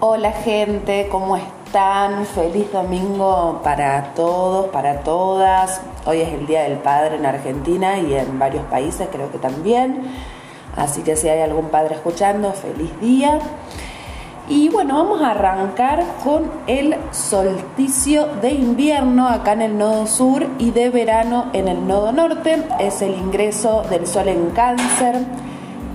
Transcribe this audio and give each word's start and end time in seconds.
Hola 0.00 0.30
gente, 0.30 1.08
¿cómo 1.10 1.36
están? 1.36 2.24
Feliz 2.24 2.72
domingo 2.72 3.60
para 3.64 4.14
todos, 4.14 4.68
para 4.68 5.00
todas. 5.00 5.80
Hoy 6.06 6.20
es 6.20 6.28
el 6.28 6.46
Día 6.46 6.62
del 6.62 6.78
Padre 6.78 7.16
en 7.16 7.26
Argentina 7.26 7.98
y 7.98 8.14
en 8.14 8.38
varios 8.38 8.64
países 8.66 9.08
creo 9.10 9.32
que 9.32 9.38
también. 9.38 10.02
Así 10.76 11.02
que 11.02 11.16
si 11.16 11.28
hay 11.28 11.40
algún 11.40 11.70
padre 11.70 11.96
escuchando, 11.96 12.52
feliz 12.52 12.92
día. 13.00 13.40
Y 14.48 14.68
bueno, 14.68 14.94
vamos 14.94 15.20
a 15.20 15.32
arrancar 15.32 16.04
con 16.22 16.48
el 16.68 16.94
solsticio 17.10 18.28
de 18.40 18.52
invierno 18.52 19.26
acá 19.26 19.54
en 19.54 19.62
el 19.62 19.78
nodo 19.78 20.06
sur 20.06 20.46
y 20.60 20.70
de 20.70 20.90
verano 20.90 21.46
en 21.54 21.66
el 21.66 21.88
nodo 21.88 22.12
norte. 22.12 22.62
Es 22.78 23.02
el 23.02 23.14
ingreso 23.14 23.82
del 23.90 24.06
sol 24.06 24.28
en 24.28 24.50
cáncer. 24.50 25.16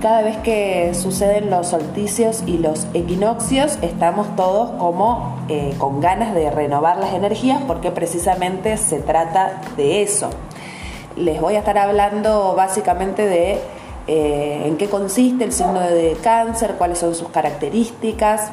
Cada 0.04 0.22
vez 0.22 0.36
que 0.40 0.94
suceden 0.96 1.50
los 1.50 1.68
solsticios 1.68 2.44
y 2.46 2.58
los 2.58 2.88
equinoccios, 2.94 3.78
estamos 3.82 4.36
todos 4.36 4.72
como 4.72 5.38
eh, 5.48 5.74
con 5.78 6.02
ganas 6.02 6.36
de 6.36 6.52
renovar 6.52 6.98
las 6.98 7.14
energías 7.14 7.62
porque 7.66 7.90
precisamente 7.90 8.76
se 8.76 9.00
trata 9.00 9.62
de 9.78 10.02
eso. 10.02 10.30
Les 11.16 11.40
voy 11.40 11.56
a 11.56 11.60
estar 11.60 11.78
hablando 11.78 12.54
básicamente 12.54 13.26
de 13.26 13.62
eh, 14.08 14.64
en 14.66 14.76
qué 14.76 14.90
consiste 14.90 15.46
el 15.46 15.54
signo 15.54 15.80
de 15.80 16.18
cáncer, 16.22 16.76
cuáles 16.78 16.98
son 16.98 17.16
sus 17.16 17.30
características, 17.30 18.52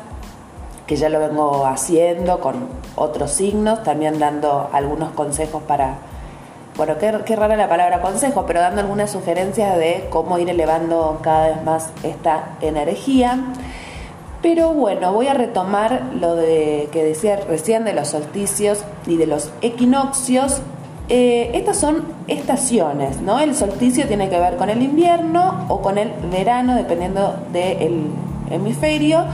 que 0.87 0.95
ya 0.95 1.09
lo 1.09 1.19
vengo 1.19 1.67
haciendo 1.67 2.39
con 2.39 2.69
otros 2.95 3.33
signos, 3.33 3.83
también 3.83 4.21
dando 4.21 4.71
algunos 4.73 5.11
consejos 5.11 5.65
para, 5.65 5.99
bueno, 6.80 6.97
qué, 6.97 7.37
rara 7.37 7.57
la 7.57 7.69
palabra 7.69 8.01
consejo, 8.01 8.47
pero 8.47 8.61
dando 8.61 8.80
algunas 8.80 9.11
sugerencias 9.11 9.77
de 9.77 10.07
cómo 10.09 10.38
ir 10.38 10.48
elevando 10.48 11.19
cada 11.21 11.49
vez 11.49 11.63
más 11.63 11.91
esta 12.02 12.57
energía. 12.63 13.38
Pero 14.41 14.73
bueno, 14.73 15.13
voy 15.13 15.27
a 15.27 15.35
retomar 15.35 16.05
lo 16.18 16.37
de 16.37 16.88
que 16.90 17.05
decía 17.05 17.37
recién 17.37 17.85
de 17.85 17.93
los 17.93 18.09
solsticios 18.09 18.82
y 19.07 19.18
de 19.18 19.27
los 19.27 19.51
equinoccios 19.60 20.63
eh, 21.10 21.51
estas 21.52 21.77
son 21.77 22.02
estaciones, 22.29 23.21
¿no? 23.21 23.40
El 23.40 23.55
solsticio 23.55 24.07
tiene 24.07 24.30
que 24.30 24.38
ver 24.38 24.57
con 24.57 24.71
el 24.71 24.80
invierno 24.80 25.66
o 25.68 25.83
con 25.83 25.99
el 25.99 26.10
verano, 26.33 26.77
dependiendo 26.77 27.37
del 27.52 28.07
hemisferio, 28.51 29.27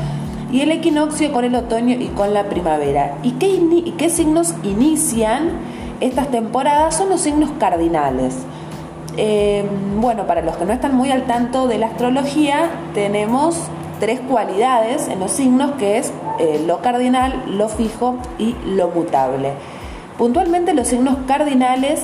y 0.50 0.62
el 0.62 0.72
equinoccio 0.72 1.32
con 1.32 1.44
el 1.44 1.54
otoño 1.54 1.94
y 1.96 2.08
con 2.08 2.34
la 2.34 2.48
primavera. 2.48 3.18
¿Y 3.22 3.34
qué, 3.34 3.60
qué 3.96 4.10
signos 4.10 4.52
inician 4.64 5.75
estas 6.00 6.28
temporadas? 6.30 6.96
Son 6.96 7.08
los 7.08 7.20
signos 7.20 7.50
cardinales. 7.58 8.34
Eh, 9.16 9.64
bueno, 9.98 10.26
para 10.26 10.42
los 10.42 10.56
que 10.56 10.64
no 10.64 10.72
están 10.72 10.94
muy 10.94 11.10
al 11.10 11.24
tanto 11.24 11.68
de 11.68 11.78
la 11.78 11.86
astrología, 11.86 12.70
tenemos 12.94 13.56
tres 13.98 14.20
cualidades 14.20 15.08
en 15.08 15.20
los 15.20 15.30
signos, 15.30 15.72
que 15.72 15.98
es 15.98 16.12
eh, 16.38 16.62
lo 16.66 16.82
cardinal, 16.82 17.44
lo 17.46 17.68
fijo 17.68 18.16
y 18.38 18.54
lo 18.66 18.88
mutable. 18.88 19.52
Puntualmente 20.18 20.74
los 20.74 20.88
signos 20.88 21.16
cardinales 21.26 22.02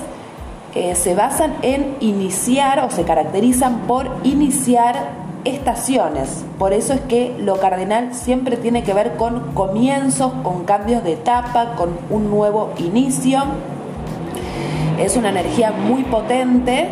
eh, 0.75 0.95
se 0.95 1.15
basan 1.15 1.55
en 1.63 1.97
iniciar 2.01 2.81
o 2.81 2.91
se 2.91 3.05
caracterizan 3.05 3.81
por 3.81 4.11
iniciar 4.23 5.23
estaciones. 5.45 6.45
Por 6.59 6.73
eso 6.73 6.95
es 6.95 7.01
que 7.03 7.35
lo 7.39 7.57
cardinal 7.57 8.15
siempre 8.15 8.57
tiene 8.57 8.83
que 8.83 8.95
ver 8.95 9.17
con 9.17 9.53
comienzos, 9.53 10.33
con 10.43 10.65
cambios 10.65 11.05
de 11.05 11.15
etapa, 11.15 11.75
con 11.75 11.91
un 12.11 12.31
nuevo 12.31 12.71
inicio. 12.79 13.41
Es 14.99 15.17
una 15.17 15.31
energía 15.31 15.73
muy 15.73 16.05
potente 16.05 16.89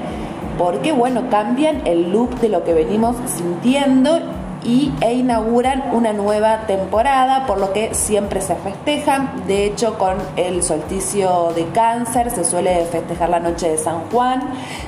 porque, 0.59 0.93
bueno, 0.93 1.31
cambian 1.31 1.87
el 1.87 2.13
look 2.13 2.39
de 2.41 2.49
lo 2.49 2.65
que 2.65 2.75
venimos 2.75 3.17
sintiendo 3.27 4.21
y, 4.65 4.93
e 5.01 5.15
inauguran 5.15 5.85
una 5.93 6.13
nueva 6.13 6.67
temporada, 6.67 7.47
por 7.47 7.59
lo 7.59 7.73
que 7.73 7.95
siempre 7.95 8.41
se 8.41 8.55
festejan. 8.57 9.47
De 9.47 9.65
hecho, 9.65 9.97
con 9.97 10.17
el 10.37 10.63
solsticio 10.63 11.53
de 11.55 11.65
cáncer 11.69 12.31
se 12.31 12.45
suele 12.45 12.85
festejar 12.87 13.31
la 13.31 13.41
noche 13.41 13.71
de 13.71 13.79
San 13.79 14.11
Juan. 14.11 14.43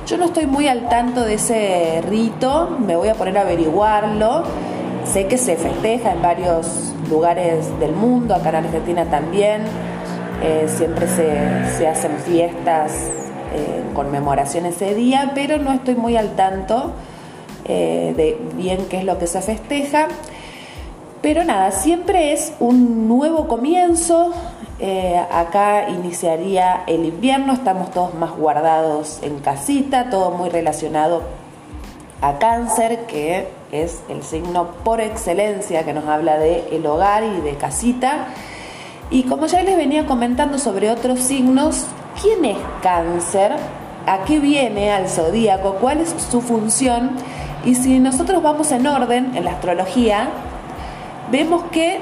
Yo 0.07 0.19
no 0.19 0.27
estoy 0.27 0.47
muy 0.47 0.69
al 0.69 0.89
tanto 0.89 1.23
de 1.23 1.35
ese 1.35 2.03
rito, 2.09 2.77
me 2.85 2.97
voy 2.97 3.09
a 3.09 3.15
poner 3.15 3.39
a 3.39 3.43
averiguarlo. 3.43 4.45
Sé 5.11 5.27
que 5.27 5.39
se 5.39 5.57
festeja 5.57 6.13
en 6.13 6.23
varios 6.23 6.93
lugares 7.11 7.79
del 7.81 7.93
mundo, 7.93 8.35
acá 8.35 8.51
en 8.51 8.57
Argentina 8.57 9.05
también. 9.07 9.63
Eh, 10.43 10.67
siempre 10.69 11.07
se, 11.07 11.87
hacen 11.87 12.17
fiestas 12.19 12.93
eh, 13.55 13.83
en 13.87 13.95
conmemoración 13.95 14.67
ese 14.67 14.95
día, 14.95 15.33
pero 15.35 15.59
no 15.59 15.73
estoy 15.73 15.95
muy 15.95 16.17
al 16.17 16.35
tanto. 16.35 16.93
Eh, 17.65 18.13
de 18.17 18.39
bien 18.57 18.87
qué 18.91 18.99
es 18.99 19.05
lo 19.05 19.19
que 19.19 19.27
se 19.27 19.41
festeja. 19.41 20.09
Pero 21.21 21.45
nada, 21.45 21.71
siempre 21.71 22.33
es 22.33 22.53
un 22.59 23.07
nuevo 23.07 23.47
comienzo. 23.47 24.33
Eh, 24.81 25.17
acá 25.31 25.89
iniciaría 25.89 26.83
el 26.89 27.05
invierno, 27.05 27.53
estamos 27.53 27.93
todos 27.93 28.15
más 28.15 28.33
guardados 28.33 29.21
en 29.23 29.39
casita, 29.39 30.11
todo 30.11 30.33
muy 30.33 30.51
relacionado 30.51 31.23
a 32.21 32.39
cáncer, 32.39 33.07
que 33.07 33.47
es 33.71 34.03
el 34.09 34.25
signo 34.25 34.73
por 34.83 35.01
excelencia 35.01 35.85
que 35.85 35.93
nos 35.93 36.07
habla 36.07 36.39
de 36.39 36.69
el 36.73 36.85
hogar 36.85 37.23
y 37.23 37.41
de 37.43 37.55
casita. 37.55 38.27
Y 39.11 39.25
como 39.25 39.47
ya 39.47 39.63
les 39.63 39.77
venía 39.77 40.07
comentando 40.07 40.59
sobre 40.59 40.91
otros 40.91 41.21
signos, 41.21 41.87
¿quién 42.21 42.45
es 42.45 42.59
cáncer? 42.83 43.53
¿A 44.07 44.25
qué 44.25 44.41
viene 44.41 44.91
al 44.91 45.09
zodíaco? 45.09 45.77
¿Cuál 45.81 46.01
es 46.01 46.15
su 46.31 46.41
función? 46.41 47.11
Y 47.65 47.75
si 47.75 47.99
nosotros 47.99 48.43
vamos 48.43 48.73
en 48.73 48.87
orden 48.87 49.37
en 49.37 49.45
la 49.45 49.53
astrología, 49.53 50.29
vemos 51.31 51.65
que 51.71 52.01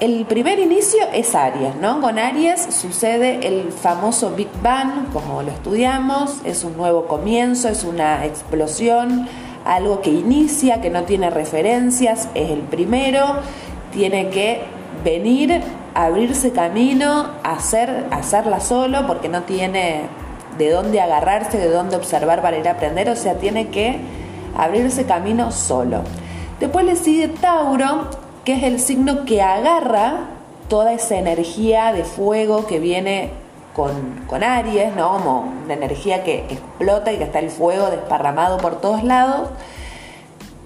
el 0.00 0.26
primer 0.26 0.60
inicio 0.60 1.00
es 1.12 1.34
Aries, 1.34 1.74
¿no? 1.74 2.00
Con 2.00 2.20
Aries 2.20 2.68
sucede 2.70 3.46
el 3.48 3.72
famoso 3.72 4.30
Big 4.30 4.48
Bang, 4.62 5.10
como 5.12 5.42
lo 5.42 5.50
estudiamos, 5.50 6.36
es 6.44 6.62
un 6.62 6.76
nuevo 6.76 7.06
comienzo, 7.06 7.68
es 7.68 7.82
una 7.82 8.24
explosión, 8.24 9.28
algo 9.64 10.00
que 10.00 10.10
inicia, 10.10 10.80
que 10.80 10.88
no 10.88 11.02
tiene 11.02 11.30
referencias, 11.30 12.28
es 12.34 12.50
el 12.50 12.60
primero, 12.60 13.24
tiene 13.92 14.28
que 14.28 14.62
venir, 15.04 15.62
abrirse 15.94 16.52
camino, 16.52 17.30
hacer, 17.42 18.06
hacerla 18.10 18.60
solo, 18.60 19.06
porque 19.06 19.28
no 19.28 19.42
tiene 19.42 20.02
de 20.56 20.70
dónde 20.70 21.00
agarrarse, 21.00 21.58
de 21.58 21.70
dónde 21.70 21.96
observar 21.96 22.42
para 22.42 22.58
ir 22.58 22.68
a 22.68 22.72
aprender, 22.72 23.08
o 23.08 23.16
sea, 23.16 23.34
tiene 23.34 23.68
que 23.68 24.00
abrirse 24.56 25.06
camino 25.06 25.52
solo. 25.52 26.02
Después 26.60 26.84
le 26.84 26.96
sigue 26.96 27.28
Tauro, 27.28 28.08
que 28.44 28.54
es 28.54 28.62
el 28.64 28.80
signo 28.80 29.24
que 29.24 29.42
agarra 29.42 30.26
toda 30.68 30.92
esa 30.92 31.16
energía 31.16 31.92
de 31.92 32.04
fuego 32.04 32.66
que 32.66 32.78
viene 32.78 33.30
con, 33.74 34.24
con, 34.26 34.42
Aries, 34.42 34.94
¿no? 34.96 35.12
Como 35.12 35.52
una 35.64 35.74
energía 35.74 36.24
que 36.24 36.40
explota 36.48 37.12
y 37.12 37.18
que 37.18 37.24
está 37.24 37.38
el 37.38 37.50
fuego 37.50 37.90
desparramado 37.90 38.58
por 38.58 38.80
todos 38.80 39.04
lados. 39.04 39.50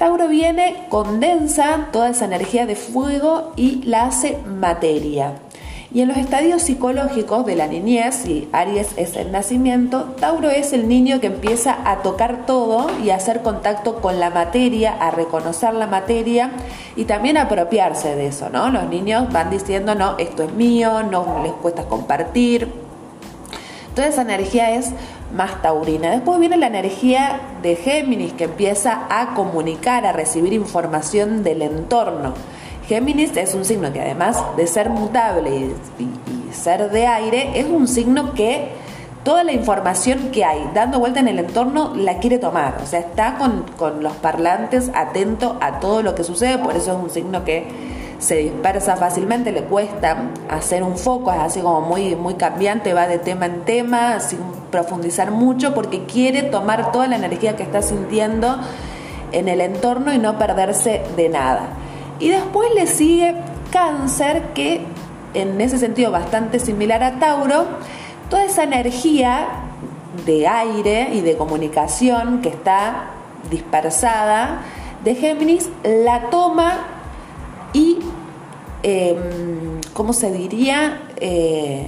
Tauro 0.02 0.26
viene, 0.26 0.86
condensa 0.88 1.86
toda 1.92 2.10
esa 2.10 2.24
energía 2.24 2.66
de 2.66 2.74
fuego 2.74 3.52
y 3.54 3.84
la 3.84 4.06
hace 4.06 4.36
materia. 4.38 5.34
Y 5.94 6.00
en 6.00 6.08
los 6.08 6.16
estadios 6.16 6.62
psicológicos 6.62 7.46
de 7.46 7.54
la 7.54 7.68
niñez, 7.68 8.26
y 8.26 8.48
Aries 8.50 8.88
es 8.96 9.14
el 9.14 9.30
nacimiento, 9.30 10.16
Tauro 10.18 10.50
es 10.50 10.72
el 10.72 10.88
niño 10.88 11.20
que 11.20 11.28
empieza 11.28 11.88
a 11.88 12.02
tocar 12.02 12.46
todo 12.46 12.88
y 13.00 13.10
a 13.10 13.14
hacer 13.14 13.42
contacto 13.42 14.00
con 14.00 14.18
la 14.18 14.30
materia, 14.30 14.92
a 14.98 15.12
reconocer 15.12 15.72
la 15.72 15.86
materia 15.86 16.50
y 16.96 17.04
también 17.04 17.36
a 17.36 17.42
apropiarse 17.42 18.16
de 18.16 18.26
eso, 18.26 18.50
¿no? 18.50 18.70
Los 18.70 18.88
niños 18.88 19.32
van 19.32 19.50
diciendo, 19.50 19.94
no, 19.94 20.18
esto 20.18 20.42
es 20.42 20.52
mío, 20.52 21.04
no 21.04 21.44
les 21.44 21.52
cuesta 21.52 21.84
compartir. 21.84 22.66
Toda 23.94 24.08
esa 24.08 24.22
energía 24.22 24.72
es 24.74 24.90
más 25.34 25.62
taurina. 25.62 26.10
Después 26.10 26.38
viene 26.38 26.56
la 26.56 26.66
energía 26.66 27.40
de 27.62 27.76
Géminis 27.76 28.32
que 28.32 28.44
empieza 28.44 29.06
a 29.08 29.34
comunicar, 29.34 30.06
a 30.06 30.12
recibir 30.12 30.52
información 30.52 31.42
del 31.42 31.62
entorno. 31.62 32.34
Géminis 32.86 33.36
es 33.36 33.54
un 33.54 33.64
signo 33.64 33.92
que 33.92 34.00
además 34.00 34.42
de 34.56 34.66
ser 34.66 34.90
mutable 34.90 35.70
y, 35.98 36.52
ser 36.52 36.90
de 36.90 37.06
aire, 37.06 37.58
es 37.58 37.66
un 37.66 37.88
signo 37.88 38.34
que 38.34 38.68
toda 39.24 39.42
la 39.42 39.52
información 39.52 40.30
que 40.32 40.44
hay 40.44 40.68
dando 40.74 40.98
vuelta 40.98 41.20
en 41.20 41.28
el 41.28 41.38
entorno 41.38 41.94
la 41.96 42.18
quiere 42.18 42.38
tomar. 42.38 42.78
O 42.82 42.86
sea, 42.86 43.00
está 43.00 43.38
con, 43.38 43.64
con 43.78 44.02
los 44.02 44.12
parlantes 44.16 44.90
atento 44.94 45.56
a 45.60 45.80
todo 45.80 46.02
lo 46.02 46.14
que 46.14 46.24
sucede, 46.24 46.58
por 46.58 46.76
eso 46.76 46.92
es 46.92 47.02
un 47.02 47.08
signo 47.08 47.44
que 47.44 47.91
se 48.22 48.36
dispersa 48.36 48.94
fácilmente, 48.94 49.50
le 49.50 49.64
cuesta 49.64 50.16
hacer 50.48 50.84
un 50.84 50.96
foco, 50.96 51.32
es 51.32 51.40
así 51.40 51.60
como 51.60 51.80
muy, 51.80 52.14
muy 52.14 52.34
cambiante, 52.34 52.94
va 52.94 53.08
de 53.08 53.18
tema 53.18 53.46
en 53.46 53.62
tema, 53.62 54.20
sin 54.20 54.38
profundizar 54.70 55.32
mucho, 55.32 55.74
porque 55.74 56.04
quiere 56.04 56.44
tomar 56.44 56.92
toda 56.92 57.08
la 57.08 57.16
energía 57.16 57.56
que 57.56 57.64
está 57.64 57.82
sintiendo 57.82 58.60
en 59.32 59.48
el 59.48 59.60
entorno 59.60 60.12
y 60.12 60.18
no 60.18 60.38
perderse 60.38 61.02
de 61.16 61.28
nada. 61.30 61.70
Y 62.20 62.28
después 62.28 62.72
le 62.76 62.86
sigue 62.86 63.34
cáncer, 63.72 64.50
que 64.54 64.82
en 65.34 65.60
ese 65.60 65.78
sentido 65.78 66.12
bastante 66.12 66.60
similar 66.60 67.02
a 67.02 67.18
Tauro, 67.18 67.64
toda 68.30 68.44
esa 68.44 68.62
energía 68.62 69.48
de 70.24 70.46
aire 70.46 71.08
y 71.12 71.22
de 71.22 71.36
comunicación 71.36 72.40
que 72.40 72.50
está 72.50 73.06
dispersada 73.50 74.60
de 75.02 75.16
Géminis 75.16 75.68
la 75.82 76.30
toma 76.30 76.91
em, 78.82 79.80
¿cómo 79.92 80.12
se 80.12 80.30
diría? 80.30 81.02
Eh, 81.16 81.86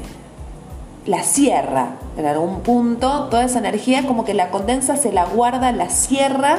la 1.06 1.23
sierra 1.23 1.96
en 2.17 2.26
algún 2.26 2.61
punto, 2.61 3.29
toda 3.29 3.44
esa 3.44 3.58
energía 3.58 4.06
como 4.06 4.25
que 4.25 4.35
la 4.35 4.50
condensa, 4.50 4.96
se 4.96 5.12
la 5.12 5.25
guarda, 5.25 5.73
la 5.73 5.91
cierra 5.91 6.58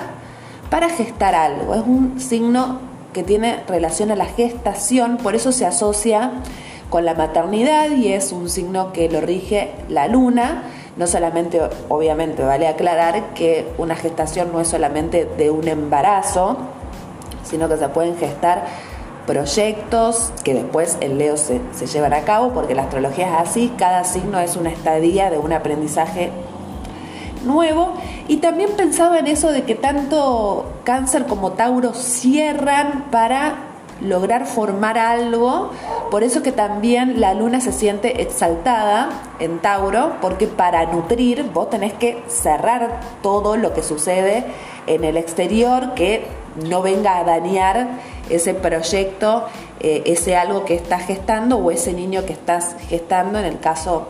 para 0.69 0.89
gestar 0.89 1.35
algo. 1.35 1.73
Es 1.73 1.81
un 1.81 2.19
signo 2.19 2.79
que 3.13 3.23
tiene 3.23 3.63
relación 3.67 4.11
a 4.11 4.15
la 4.15 4.25
gestación, 4.25 5.17
por 5.17 5.35
eso 5.35 5.51
se 5.51 5.65
asocia 5.65 6.31
con 6.89 7.05
la 7.05 7.13
maternidad 7.13 7.89
y 7.91 8.11
es 8.11 8.31
un 8.31 8.49
signo 8.49 8.91
que 8.91 9.09
lo 9.09 9.21
rige 9.21 9.71
la 9.89 10.07
luna. 10.07 10.63
No 10.97 11.07
solamente, 11.07 11.61
obviamente, 11.89 12.43
vale 12.43 12.67
aclarar 12.67 13.33
que 13.33 13.67
una 13.77 13.95
gestación 13.95 14.51
no 14.51 14.61
es 14.61 14.67
solamente 14.67 15.25
de 15.37 15.49
un 15.49 15.67
embarazo, 15.67 16.57
sino 17.43 17.67
que 17.67 17.77
se 17.77 17.89
pueden 17.89 18.17
gestar 18.17 18.65
proyectos 19.25 20.31
que 20.43 20.53
después 20.53 20.97
el 21.01 21.17
Leo 21.17 21.37
se, 21.37 21.61
se 21.73 21.87
llevan 21.87 22.13
a 22.13 22.21
cabo, 22.21 22.51
porque 22.53 22.75
la 22.75 22.83
astrología 22.83 23.27
es 23.27 23.49
así, 23.49 23.73
cada 23.77 24.03
signo 24.03 24.39
es 24.39 24.55
una 24.55 24.69
estadía 24.69 25.29
de 25.29 25.37
un 25.37 25.53
aprendizaje 25.53 26.31
nuevo. 27.45 27.93
Y 28.27 28.37
también 28.37 28.71
pensaba 28.75 29.19
en 29.19 29.27
eso 29.27 29.51
de 29.51 29.63
que 29.63 29.75
tanto 29.75 30.65
cáncer 30.83 31.25
como 31.25 31.53
Tauro 31.53 31.93
cierran 31.93 33.05
para 33.11 33.55
lograr 34.01 34.45
formar 34.45 34.97
algo, 34.97 35.71
por 36.11 36.23
eso 36.23 36.43
que 36.43 36.51
también 36.51 37.21
la 37.21 37.33
luna 37.33 37.61
se 37.61 37.71
siente 37.71 38.21
exaltada 38.21 39.09
en 39.39 39.59
Tauro, 39.59 40.17
porque 40.21 40.47
para 40.47 40.85
nutrir 40.85 41.49
vos 41.53 41.69
tenés 41.69 41.93
que 41.93 42.21
cerrar 42.27 42.99
todo 43.21 43.55
lo 43.55 43.73
que 43.73 43.83
sucede 43.83 44.45
en 44.87 45.03
el 45.05 45.15
exterior 45.15 45.93
que 45.93 46.27
no 46.67 46.81
venga 46.81 47.17
a 47.17 47.23
dañar 47.23 47.87
ese 48.29 48.53
proyecto, 48.53 49.45
eh, 49.79 50.03
ese 50.05 50.35
algo 50.35 50.65
que 50.65 50.75
estás 50.75 51.03
gestando 51.03 51.57
o 51.57 51.71
ese 51.71 51.93
niño 51.93 52.25
que 52.25 52.33
estás 52.33 52.75
gestando 52.89 53.39
en 53.39 53.45
el 53.45 53.59
caso 53.59 54.07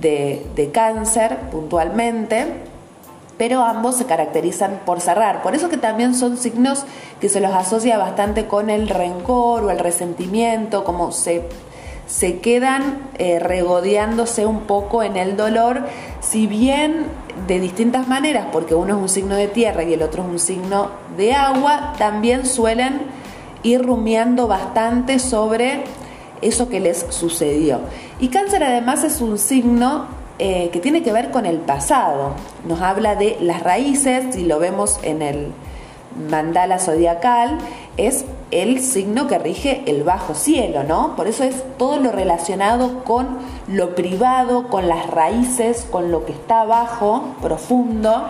de, 0.00 0.46
de 0.54 0.70
cáncer 0.70 1.38
puntualmente 1.50 2.46
pero 3.38 3.62
ambos 3.64 3.96
se 3.96 4.06
caracterizan 4.06 4.80
por 4.84 5.00
cerrar. 5.00 5.42
Por 5.42 5.54
eso 5.54 5.68
que 5.68 5.76
también 5.76 6.14
son 6.14 6.36
signos 6.36 6.84
que 7.20 7.28
se 7.28 7.40
los 7.40 7.52
asocia 7.52 7.98
bastante 7.98 8.46
con 8.46 8.70
el 8.70 8.88
rencor 8.88 9.64
o 9.64 9.70
el 9.70 9.78
resentimiento, 9.78 10.84
como 10.84 11.12
se, 11.12 11.42
se 12.06 12.38
quedan 12.38 13.10
eh, 13.18 13.38
regodeándose 13.38 14.46
un 14.46 14.60
poco 14.60 15.02
en 15.02 15.16
el 15.16 15.36
dolor, 15.36 15.82
si 16.20 16.46
bien 16.46 17.06
de 17.46 17.60
distintas 17.60 18.08
maneras, 18.08 18.46
porque 18.52 18.74
uno 18.74 18.96
es 18.96 19.02
un 19.02 19.08
signo 19.08 19.36
de 19.36 19.48
tierra 19.48 19.84
y 19.84 19.92
el 19.92 20.02
otro 20.02 20.22
es 20.22 20.28
un 20.30 20.38
signo 20.38 20.90
de 21.16 21.34
agua, 21.34 21.92
también 21.98 22.46
suelen 22.46 23.02
rumiando 23.74 24.46
bastante 24.46 25.18
sobre 25.18 25.82
eso 26.42 26.68
que 26.68 26.80
les 26.80 27.06
sucedió. 27.10 27.80
Y 28.20 28.28
cáncer 28.28 28.62
además 28.62 29.02
es 29.02 29.20
un 29.20 29.38
signo 29.38 30.06
eh, 30.38 30.70
que 30.72 30.80
tiene 30.80 31.02
que 31.02 31.12
ver 31.12 31.30
con 31.30 31.46
el 31.46 31.58
pasado. 31.58 32.34
Nos 32.66 32.80
habla 32.80 33.16
de 33.16 33.38
las 33.40 33.62
raíces, 33.62 34.36
y 34.36 34.44
lo 34.44 34.58
vemos 34.58 35.00
en 35.02 35.22
el 35.22 35.52
mandala 36.30 36.78
zodiacal, 36.78 37.58
es 37.96 38.24
el 38.50 38.80
signo 38.80 39.26
que 39.26 39.38
rige 39.38 39.82
el 39.86 40.02
bajo 40.02 40.34
cielo, 40.34 40.82
¿no? 40.84 41.16
Por 41.16 41.26
eso 41.26 41.44
es 41.44 41.62
todo 41.78 41.98
lo 41.98 42.12
relacionado 42.12 43.04
con 43.04 43.38
lo 43.66 43.94
privado, 43.94 44.68
con 44.68 44.88
las 44.88 45.06
raíces, 45.08 45.86
con 45.90 46.12
lo 46.12 46.24
que 46.24 46.32
está 46.32 46.62
abajo, 46.62 47.34
profundo. 47.42 48.26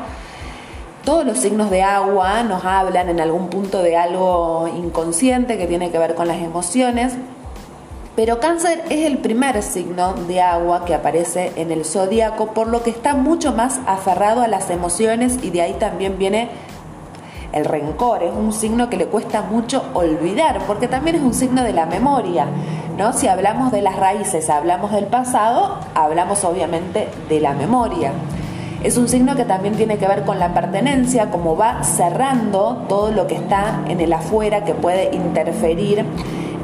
Todos 1.06 1.24
los 1.24 1.38
signos 1.38 1.70
de 1.70 1.84
agua 1.84 2.42
nos 2.42 2.64
hablan 2.64 3.08
en 3.08 3.20
algún 3.20 3.46
punto 3.46 3.80
de 3.80 3.96
algo 3.96 4.66
inconsciente 4.66 5.56
que 5.56 5.68
tiene 5.68 5.92
que 5.92 6.00
ver 6.00 6.16
con 6.16 6.26
las 6.26 6.38
emociones, 6.38 7.12
pero 8.16 8.40
cáncer 8.40 8.82
es 8.90 9.06
el 9.06 9.18
primer 9.18 9.62
signo 9.62 10.14
de 10.26 10.40
agua 10.40 10.84
que 10.84 10.96
aparece 10.96 11.52
en 11.54 11.70
el 11.70 11.84
zodíaco, 11.84 12.48
por 12.48 12.66
lo 12.66 12.82
que 12.82 12.90
está 12.90 13.14
mucho 13.14 13.52
más 13.52 13.78
aferrado 13.86 14.42
a 14.42 14.48
las 14.48 14.68
emociones 14.68 15.38
y 15.44 15.50
de 15.50 15.62
ahí 15.62 15.74
también 15.74 16.18
viene 16.18 16.48
el 17.52 17.66
rencor. 17.66 18.24
Es 18.24 18.32
un 18.32 18.52
signo 18.52 18.90
que 18.90 18.96
le 18.96 19.06
cuesta 19.06 19.42
mucho 19.42 19.84
olvidar, 19.94 20.58
porque 20.66 20.88
también 20.88 21.14
es 21.14 21.22
un 21.22 21.34
signo 21.34 21.62
de 21.62 21.72
la 21.72 21.86
memoria. 21.86 22.48
¿no? 22.98 23.12
Si 23.12 23.28
hablamos 23.28 23.70
de 23.70 23.80
las 23.80 23.94
raíces, 23.94 24.50
hablamos 24.50 24.90
del 24.90 25.06
pasado, 25.06 25.78
hablamos 25.94 26.42
obviamente 26.42 27.06
de 27.28 27.40
la 27.40 27.52
memoria. 27.52 28.12
Es 28.86 28.96
un 28.96 29.08
signo 29.08 29.34
que 29.34 29.44
también 29.44 29.74
tiene 29.74 29.98
que 29.98 30.06
ver 30.06 30.22
con 30.22 30.38
la 30.38 30.54
pertenencia, 30.54 31.28
como 31.32 31.56
va 31.56 31.82
cerrando 31.82 32.84
todo 32.88 33.10
lo 33.10 33.26
que 33.26 33.34
está 33.34 33.82
en 33.88 34.00
el 34.00 34.12
afuera 34.12 34.64
que 34.64 34.74
puede 34.74 35.12
interferir 35.12 36.04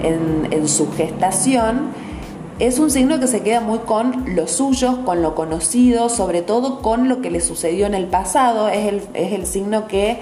en, 0.05 0.69
su 0.69 0.93
gestación, 0.93 1.89
es 2.61 2.79
un 2.79 2.93
signo 2.93 3.19
que 3.19 3.27
se 3.27 3.41
queda 3.41 3.59
muy 3.59 3.81
con 3.81 4.37
los 4.37 4.53
suyos, 4.53 4.99
con 4.99 5.21
lo 5.21 5.35
conocido, 5.35 6.09
sobre 6.09 6.43
todo 6.43 6.81
con 6.81 7.09
lo 7.09 7.21
que 7.23 7.31
le 7.33 7.41
sucedió 7.41 7.87
en 7.87 7.95
el 7.95 8.07
pasado. 8.07 8.69
Es 8.69 8.87
el, 8.87 9.03
es 9.15 9.33
el 9.33 9.45
signo 9.45 9.89
que 9.89 10.21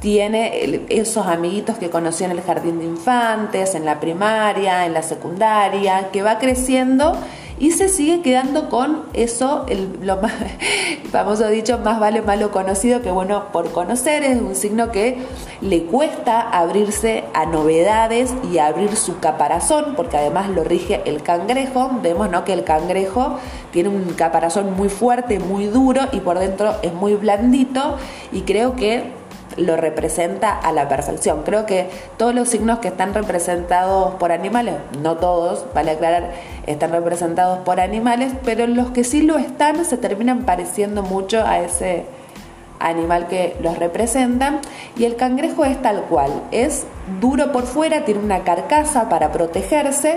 tiene 0.00 0.82
esos 0.90 1.26
amiguitos 1.26 1.78
que 1.78 1.88
conoció 1.88 2.26
en 2.26 2.32
el 2.32 2.42
jardín 2.42 2.78
de 2.78 2.84
infantes, 2.84 3.74
en 3.74 3.86
la 3.86 4.00
primaria, 4.00 4.84
en 4.84 4.92
la 4.92 5.02
secundaria, 5.02 6.10
que 6.12 6.20
va 6.20 6.38
creciendo 6.38 7.16
y 7.60 7.72
se 7.72 7.88
sigue 7.88 8.22
quedando 8.22 8.68
con 8.68 9.04
eso, 9.12 9.66
el, 9.68 9.98
lo 10.02 10.16
más, 10.18 10.32
famoso 11.10 11.48
dicho, 11.48 11.78
más 11.78 11.98
vale 12.00 12.22
malo 12.22 12.50
conocido 12.50 13.02
que 13.02 13.10
bueno 13.10 13.52
por 13.52 13.70
conocer, 13.72 14.22
es 14.22 14.40
un 14.40 14.54
signo 14.54 14.92
que 14.92 15.18
le 15.60 15.84
cuesta 15.84 16.40
abrirse 16.40 17.24
a 17.34 17.46
novedades 17.46 18.32
y 18.52 18.58
abrir 18.58 18.94
su 18.96 19.18
caparazón, 19.18 19.94
porque 19.96 20.16
además 20.16 20.48
lo 20.50 20.64
rige 20.64 21.02
el 21.04 21.22
cangrejo, 21.22 21.90
vemos 22.02 22.30
¿no? 22.30 22.44
que 22.44 22.52
el 22.52 22.64
cangrejo 22.64 23.38
tiene 23.72 23.88
un 23.88 24.14
caparazón 24.14 24.74
muy 24.76 24.88
fuerte, 24.88 25.38
muy 25.38 25.66
duro 25.66 26.02
y 26.12 26.20
por 26.20 26.38
dentro 26.38 26.74
es 26.82 26.92
muy 26.92 27.14
blandito. 27.14 27.96
Y 28.32 28.42
creo 28.42 28.76
que 28.76 29.12
lo 29.58 29.76
representa 29.76 30.56
a 30.58 30.72
la 30.72 30.88
perfección. 30.88 31.42
Creo 31.44 31.66
que 31.66 31.88
todos 32.16 32.34
los 32.34 32.48
signos 32.48 32.78
que 32.78 32.88
están 32.88 33.14
representados 33.14 34.14
por 34.14 34.32
animales, 34.32 34.76
no 35.02 35.16
todos, 35.16 35.66
vale 35.74 35.92
aclarar, 35.92 36.32
están 36.66 36.92
representados 36.92 37.58
por 37.60 37.80
animales, 37.80 38.32
pero 38.44 38.66
los 38.66 38.90
que 38.90 39.04
sí 39.04 39.22
lo 39.22 39.38
están 39.38 39.84
se 39.84 39.96
terminan 39.96 40.44
pareciendo 40.44 41.02
mucho 41.02 41.44
a 41.44 41.60
ese 41.60 42.04
animal 42.80 43.26
que 43.26 43.56
los 43.60 43.78
representa 43.78 44.60
y 44.96 45.04
el 45.04 45.16
cangrejo 45.16 45.64
es 45.64 45.80
tal 45.82 46.02
cual, 46.02 46.30
es 46.52 46.84
duro 47.20 47.52
por 47.52 47.64
fuera, 47.64 48.04
tiene 48.04 48.20
una 48.20 48.44
carcasa 48.44 49.08
para 49.08 49.32
protegerse 49.32 50.16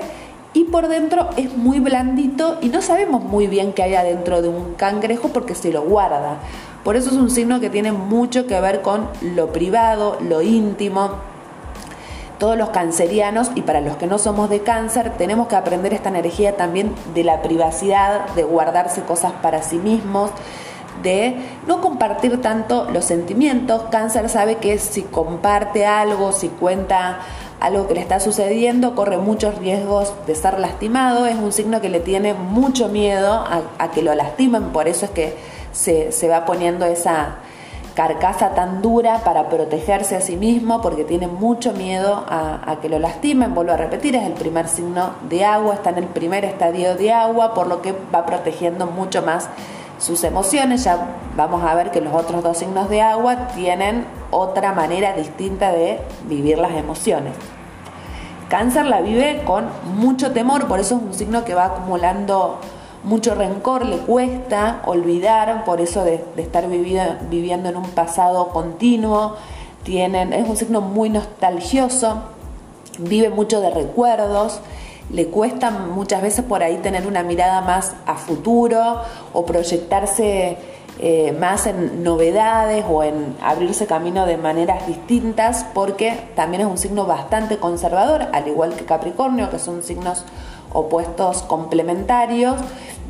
y 0.53 0.65
por 0.65 0.88
dentro 0.88 1.29
es 1.38 1.55
muy 1.55 1.79
blandito 1.79 2.57
y 2.62 2.69
no 2.69 2.81
sabemos 2.81 3.24
muy 3.24 3.48
bien 3.48 3.74
qué 3.74 3.83
hay 3.83 3.95
adentro 3.95 4.41
de 4.41 4.50
un 4.50 4.74
cangrejo 4.74 5.29
porque 5.29 5.55
se 5.55 5.71
lo 5.71 5.83
guarda. 5.83 6.39
Por 6.83 6.95
eso 6.95 7.11
es 7.11 7.15
un 7.15 7.29
signo 7.29 7.59
que 7.59 7.69
tiene 7.69 7.91
mucho 7.91 8.47
que 8.47 8.59
ver 8.59 8.81
con 8.81 9.07
lo 9.21 9.53
privado, 9.53 10.17
lo 10.19 10.41
íntimo. 10.41 11.11
Todos 12.39 12.57
los 12.57 12.69
cancerianos 12.69 13.51
y 13.53 13.61
para 13.61 13.81
los 13.81 13.97
que 13.97 14.07
no 14.07 14.17
somos 14.17 14.50
de 14.50 14.61
cáncer 14.61 15.11
tenemos 15.15 15.47
que 15.47 15.55
aprender 15.55 15.93
esta 15.93 16.09
energía 16.09 16.57
también 16.57 16.95
de 17.13 17.23
la 17.23 17.43
privacidad, 17.43 18.29
de 18.29 18.43
guardarse 18.43 19.03
cosas 19.03 19.31
para 19.43 19.61
sí 19.61 19.77
mismos, 19.77 20.31
de 21.03 21.35
no 21.67 21.81
compartir 21.81 22.41
tanto 22.41 22.89
los 22.91 23.05
sentimientos. 23.05 23.83
Cáncer 23.91 24.27
sabe 24.27 24.55
que 24.55 24.79
si 24.79 25.03
comparte 25.03 25.85
algo, 25.85 26.31
si 26.31 26.47
cuenta 26.47 27.19
algo 27.59 27.88
que 27.88 27.93
le 27.93 28.01
está 28.01 28.19
sucediendo, 28.19 28.95
corre 28.95 29.17
muchos 29.17 29.59
riesgos 29.59 30.11
de 30.25 30.33
ser 30.33 30.59
lastimado. 30.59 31.27
Es 31.27 31.35
un 31.35 31.51
signo 31.51 31.79
que 31.79 31.89
le 31.89 32.00
tiene 32.00 32.33
mucho 32.33 32.89
miedo 32.89 33.33
a, 33.33 33.61
a 33.77 33.91
que 33.91 34.01
lo 34.01 34.15
lastimen, 34.15 34.71
por 34.71 34.88
eso 34.88 35.05
es 35.05 35.11
que 35.11 35.50
se, 35.72 36.28
va 36.28 36.46
poniendo 36.46 36.86
esa 36.86 37.36
carcasa 37.96 38.54
tan 38.56 38.82
dura 38.82 39.20
para 39.20 39.50
protegerse 39.50 40.16
a 40.16 40.22
sí 40.22 40.38
mismo 40.38 40.82
porque 40.82 41.04
tiene 41.04 41.28
mucho 41.28 41.74
miedo 41.74 42.25
a, 42.28 42.78
que 42.82 42.90
lo 42.90 43.00
lastimen. 43.00 43.54
Vuelvo 43.54 43.74
a 43.74 43.78
repetir, 43.78 44.16
es 44.16 44.25
el 44.25 44.34
primer 44.34 44.68
signo 44.68 45.12
de 45.30 45.46
agua, 45.46 45.75
está 45.75 45.90
en 45.90 45.98
el 45.98 46.08
primer 46.08 46.46
estadio 46.46 46.96
de 46.96 47.12
agua, 47.12 47.54
por 47.54 47.68
lo 47.68 47.82
que 47.82 47.94
va 48.13 48.25
protegiendo 48.25 48.86
mucho 48.86 49.22
más 49.22 49.50
sus 50.00 50.24
emociones. 50.24 50.84
Ya 50.86 51.16
vamos 51.36 51.63
a 51.63 51.75
ver 51.75 51.92
que 51.92 52.01
los 52.01 52.13
otros 52.13 52.44
dos 52.44 52.58
signos 52.58 52.90
de 52.90 53.01
agua 53.01 53.48
tienen 53.50 54.06
otra 54.32 54.74
manera 54.74 55.13
distinta 55.13 55.72
de 55.72 56.00
vivir 56.28 56.58
las 56.58 56.72
emociones. 56.72 57.34
Cáncer 58.50 58.86
la 58.86 59.00
vive 59.00 59.44
con 59.46 59.70
mucho 59.96 60.32
temor, 60.32 60.68
por 60.68 60.82
eso 60.82 60.98
es 60.98 61.01
un 61.01 61.13
signo 61.13 61.46
que 61.46 61.54
va 61.54 61.68
acumulando 61.68 62.60
mucho 63.03 63.36
rencor, 63.36 63.86
le 63.86 63.98
cuesta 63.98 64.81
olvidar, 64.86 65.65
por 65.65 65.81
eso 65.81 66.03
de, 66.03 66.24
estar 66.38 66.67
viviendo 66.67 67.70
en 67.70 67.75
un 67.75 67.89
pasado 67.89 68.50
continuo, 68.50 69.36
tienen, 69.84 70.34
es 70.34 70.48
un 70.48 70.58
signo 70.58 70.81
muy 70.81 71.10
nostalgioso, 71.10 72.22
vive 73.00 73.29
mucho 73.29 73.62
de 73.62 73.72
recuerdos, 73.72 74.62
le 75.12 75.27
cuesta 75.27 75.72
muchas 75.72 76.22
veces 76.22 76.46
por 76.46 76.63
ahí 76.63 76.77
tener 76.77 77.08
una 77.08 77.24
mirada 77.24 77.62
más 77.62 77.93
a 78.05 78.15
futuro 78.15 79.01
o 79.34 79.46
proyectarse 79.46 80.58
eh, 81.00 81.36
más 81.39 81.65
en 81.65 82.03
novedades 82.03 82.86
o 82.88 83.03
en 83.03 83.36
abrirse 83.41 83.88
camino 83.88 84.25
de 84.25 84.38
maneras 84.38 84.86
distintas, 84.88 85.65
porque 85.74 86.17
también 86.36 86.62
es 86.62 86.67
un 86.67 86.77
signo 86.77 87.05
bastante 87.05 87.58
conservador, 87.58 88.27
al 88.31 88.48
igual 88.48 88.75
que 88.75 88.86
Capricornio, 88.86 89.50
que 89.50 89.58
son 89.58 89.84
signos 89.84 90.25
opuestos 90.74 91.44
complementarios, 91.44 92.56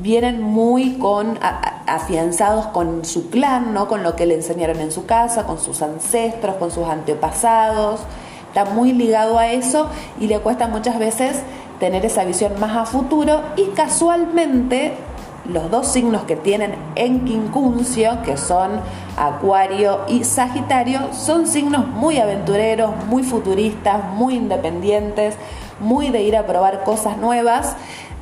vienen 0.02 0.42
muy 0.42 0.98
con 0.98 1.40
afianzados 1.42 2.68
con 2.68 3.06
su 3.06 3.30
clan, 3.30 3.74
¿no? 3.74 3.88
con 3.88 4.04
lo 4.04 4.16
que 4.16 4.26
le 4.26 4.36
enseñaron 4.36 4.80
en 4.80 4.92
su 4.92 5.06
casa, 5.06 5.46
con 5.46 5.60
sus 5.60 5.82
ancestros, 5.82 6.56
con 6.56 6.72
sus 6.72 6.88
antepasados. 6.88 8.02
Está 8.48 8.66
muy 8.66 8.92
ligado 8.94 9.38
a 9.38 9.48
eso 9.48 9.88
y 10.20 10.28
le 10.28 10.40
cuesta 10.40 10.68
muchas 10.68 11.00
veces 11.00 11.42
tener 11.80 12.06
esa 12.06 12.26
visión 12.26 12.60
más 12.60 12.76
a 12.76 12.86
futuro 12.86 13.42
y 13.56 13.66
casualmente 13.68 14.94
los 15.46 15.72
dos 15.72 15.88
signos 15.88 16.24
que 16.24 16.36
tienen 16.36 16.76
en 16.96 17.26
quincuncio, 17.26 18.22
que 18.24 18.38
son 18.38 18.80
Acuario 19.18 20.02
y 20.08 20.24
Sagitario, 20.24 21.14
son 21.14 21.48
signos 21.48 21.88
muy 21.88 22.20
aventureros, 22.20 22.92
muy 23.08 23.24
futuristas, 23.24 24.04
muy 24.14 24.36
independientes, 24.36 25.36
muy 25.80 26.10
de 26.10 26.22
ir 26.22 26.38
a 26.38 26.46
probar 26.46 26.84
cosas 26.84 27.18
nuevas. 27.18 27.76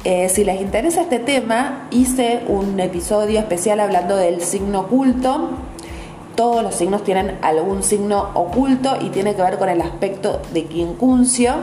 Eh, 0.05 0.29
si 0.29 0.45
les 0.45 0.61
interesa 0.61 1.01
este 1.01 1.19
tema, 1.19 1.87
hice 1.91 2.43
un 2.47 2.79
episodio 2.79 3.39
especial 3.39 3.81
hablando 3.81 4.15
del 4.15 4.41
signo 4.41 4.81
oculto. 4.81 5.49
Todos 6.35 6.63
los 6.63 6.75
signos 6.75 7.03
tienen 7.03 7.37
algún 7.41 7.83
signo 7.83 8.29
oculto 8.33 8.95
y 9.01 9.09
tiene 9.09 9.35
que 9.35 9.41
ver 9.41 9.57
con 9.57 9.67
el 9.67 9.81
aspecto 9.81 10.41
de 10.53 10.63
quincuncio, 10.65 11.53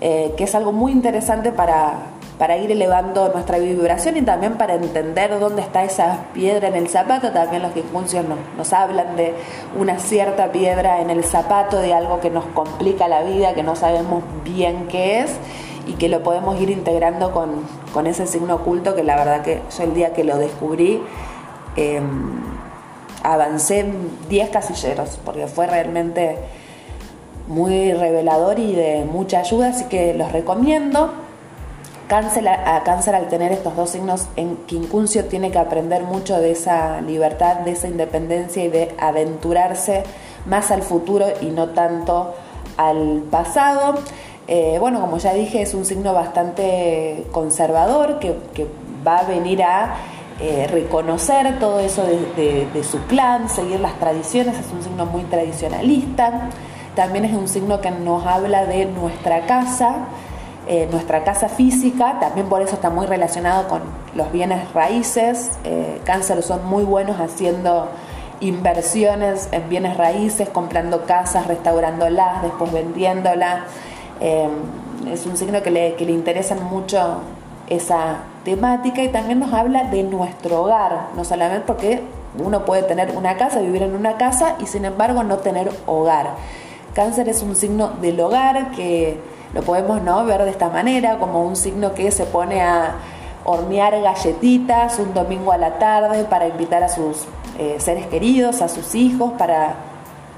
eh, 0.00 0.34
que 0.36 0.44
es 0.44 0.54
algo 0.56 0.72
muy 0.72 0.90
interesante 0.90 1.52
para, 1.52 2.15
para 2.38 2.58
ir 2.58 2.70
elevando 2.70 3.30
nuestra 3.30 3.58
vibración 3.58 4.16
y 4.16 4.22
también 4.22 4.58
para 4.58 4.74
entender 4.74 5.38
dónde 5.38 5.62
está 5.62 5.84
esa 5.84 6.26
piedra 6.34 6.68
en 6.68 6.74
el 6.74 6.88
zapato. 6.88 7.32
También 7.32 7.62
los 7.62 7.72
quincuncio 7.72 8.22
nos, 8.56 8.72
hablan 8.72 9.16
de 9.16 9.34
una 9.78 9.98
cierta 9.98 10.52
piedra 10.52 11.00
en 11.00 11.10
el 11.10 11.24
zapato, 11.24 11.78
de 11.78 11.94
algo 11.94 12.20
que 12.20 12.30
nos 12.30 12.44
complica 12.46 13.08
la 13.08 13.22
vida, 13.22 13.54
que 13.54 13.62
no 13.62 13.74
sabemos 13.74 14.22
bien 14.44 14.86
qué 14.88 15.20
es 15.20 15.30
y 15.86 15.94
que 15.94 16.08
lo 16.08 16.22
podemos 16.22 16.60
ir 16.60 16.68
integrando 16.70 17.32
con, 17.32 18.06
ese 18.06 18.26
signo 18.26 18.56
oculto 18.56 18.94
que 18.94 19.02
la 19.02 19.16
verdad 19.16 19.40
que 19.40 19.62
yo 19.74 19.84
el 19.84 19.94
día 19.94 20.12
que 20.12 20.22
lo 20.22 20.36
descubrí 20.36 21.00
em, 21.76 22.40
avancé 23.22 23.86
10 24.28 24.50
casilleros 24.50 25.18
porque 25.24 25.46
fue 25.46 25.66
realmente 25.66 26.36
muy 27.48 27.94
revelador 27.94 28.58
y 28.58 28.74
de 28.74 29.06
mucha 29.10 29.38
ayuda, 29.38 29.68
así 29.68 29.84
que 29.84 30.12
los 30.12 30.32
recomiendo. 30.32 31.25
Cáncer, 32.08 32.48
a 32.48 32.82
cáncer 32.84 33.16
al 33.16 33.28
tener 33.28 33.50
estos 33.50 33.74
dos 33.74 33.90
signos 33.90 34.28
en 34.36 34.56
quincuncio 34.66 35.24
tiene 35.24 35.50
que 35.50 35.58
aprender 35.58 36.04
mucho 36.04 36.38
de 36.38 36.52
esa 36.52 37.00
libertad, 37.00 37.56
de 37.56 37.72
esa 37.72 37.88
independencia 37.88 38.64
y 38.64 38.68
de 38.68 38.94
aventurarse 38.98 40.04
más 40.46 40.70
al 40.70 40.82
futuro 40.82 41.26
y 41.40 41.46
no 41.46 41.70
tanto 41.70 42.34
al 42.76 43.24
pasado. 43.30 43.96
Eh, 44.48 44.76
bueno, 44.78 45.00
como 45.00 45.18
ya 45.18 45.32
dije, 45.32 45.62
es 45.62 45.74
un 45.74 45.84
signo 45.84 46.12
bastante 46.12 47.26
conservador 47.32 48.20
que, 48.20 48.36
va 49.06 49.18
a 49.18 49.24
venir 49.24 49.62
a 49.62 49.94
eh, 50.40 50.66
reconocer 50.68 51.60
todo 51.60 51.78
eso 51.78 52.02
de, 52.04 52.82
su 52.82 52.98
clan, 53.06 53.48
seguir 53.48 53.78
las 53.78 53.94
tradiciones, 54.00 54.58
es 54.58 54.72
un 54.72 54.82
signo 54.82 55.06
muy 55.06 55.22
tradicionalista. 55.22 56.50
También 56.96 57.24
es 57.24 57.32
un 57.32 57.46
signo 57.46 57.80
que 57.80 57.90
nos 57.90 58.26
habla 58.26 58.64
de 58.66 58.86
nuestra 58.86 59.46
casa, 59.46 60.06
eh, 60.66 60.88
nuestra 60.90 61.24
casa 61.24 61.48
física, 61.48 62.18
también 62.20 62.48
por 62.48 62.62
eso 62.62 62.74
está 62.74 62.90
muy 62.90 63.06
relacionado 63.06 63.68
con 63.68 63.82
los 64.14 64.32
bienes 64.32 64.72
raíces. 64.72 65.50
cáncer 66.04 66.42
son 66.42 66.64
muy 66.66 66.84
buenos 66.84 67.20
haciendo 67.20 67.88
inversiones 68.40 69.48
en 69.52 69.68
bienes 69.68 69.96
raíces, 69.96 70.48
comprando 70.48 71.06
casas, 71.06 71.46
restaurándolas, 71.46 72.42
después 72.42 72.72
vendiéndolas. 72.72 73.62
Em, 74.20 74.50
es 75.12 75.26
un 75.26 75.36
signo 75.36 75.62
que 75.62 75.70
le, 75.70 75.94
que 75.94 76.04
le 76.04 76.12
interesa 76.12 76.54
mucho 76.54 77.20
esa 77.68 78.18
temática 78.44 79.02
y 79.02 79.08
también 79.08 79.40
nos 79.40 79.52
habla 79.52 79.84
de 79.84 80.02
nuestro 80.02 80.62
hogar, 80.62 81.08
no 81.16 81.24
solamente 81.24 81.64
porque 81.66 82.02
uno 82.38 82.64
puede 82.64 82.82
tener 82.82 83.16
una 83.16 83.36
casa, 83.36 83.60
vivir 83.60 83.82
en 83.82 83.94
una 83.94 84.16
casa 84.16 84.56
y 84.60 84.66
sin 84.66 84.84
embargo 84.84 85.22
no 85.22 85.38
tener 85.38 85.70
hogar. 85.86 86.34
Cáncer 86.94 87.28
es 87.28 87.42
un 87.42 87.56
signo 87.56 87.88
del 88.00 88.20
hogar 88.20 88.70
que 88.70 89.18
lo 89.54 89.62
podemos 89.62 90.02
¿no? 90.02 90.24
ver 90.24 90.42
de 90.44 90.50
esta 90.50 90.68
manera, 90.68 91.18
como 91.18 91.42
un 91.42 91.56
signo 91.56 91.94
que 91.94 92.10
se 92.10 92.24
pone 92.24 92.62
a 92.62 92.94
hornear 93.44 94.00
galletitas 94.00 94.98
un 94.98 95.14
domingo 95.14 95.52
a 95.52 95.58
la 95.58 95.78
tarde 95.78 96.24
para 96.24 96.48
invitar 96.48 96.82
a 96.82 96.88
sus 96.88 97.24
eh, 97.58 97.76
seres 97.78 98.06
queridos, 98.06 98.60
a 98.60 98.68
sus 98.68 98.94
hijos, 98.94 99.32
para 99.38 99.76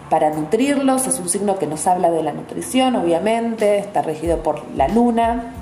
para 0.08 0.30
nutrirlos. 0.30 1.06
Es 1.06 1.18
un 1.18 1.28
signo 1.28 1.58
que 1.58 1.66
nos 1.66 1.86
habla 1.86 2.10
de 2.10 2.22
la 2.22 2.32
nutrición, 2.32 2.96
obviamente, 2.96 3.78
está 3.78 4.02
regido 4.02 4.42
por 4.42 4.62
la 4.74 4.88
luna. 4.88 5.52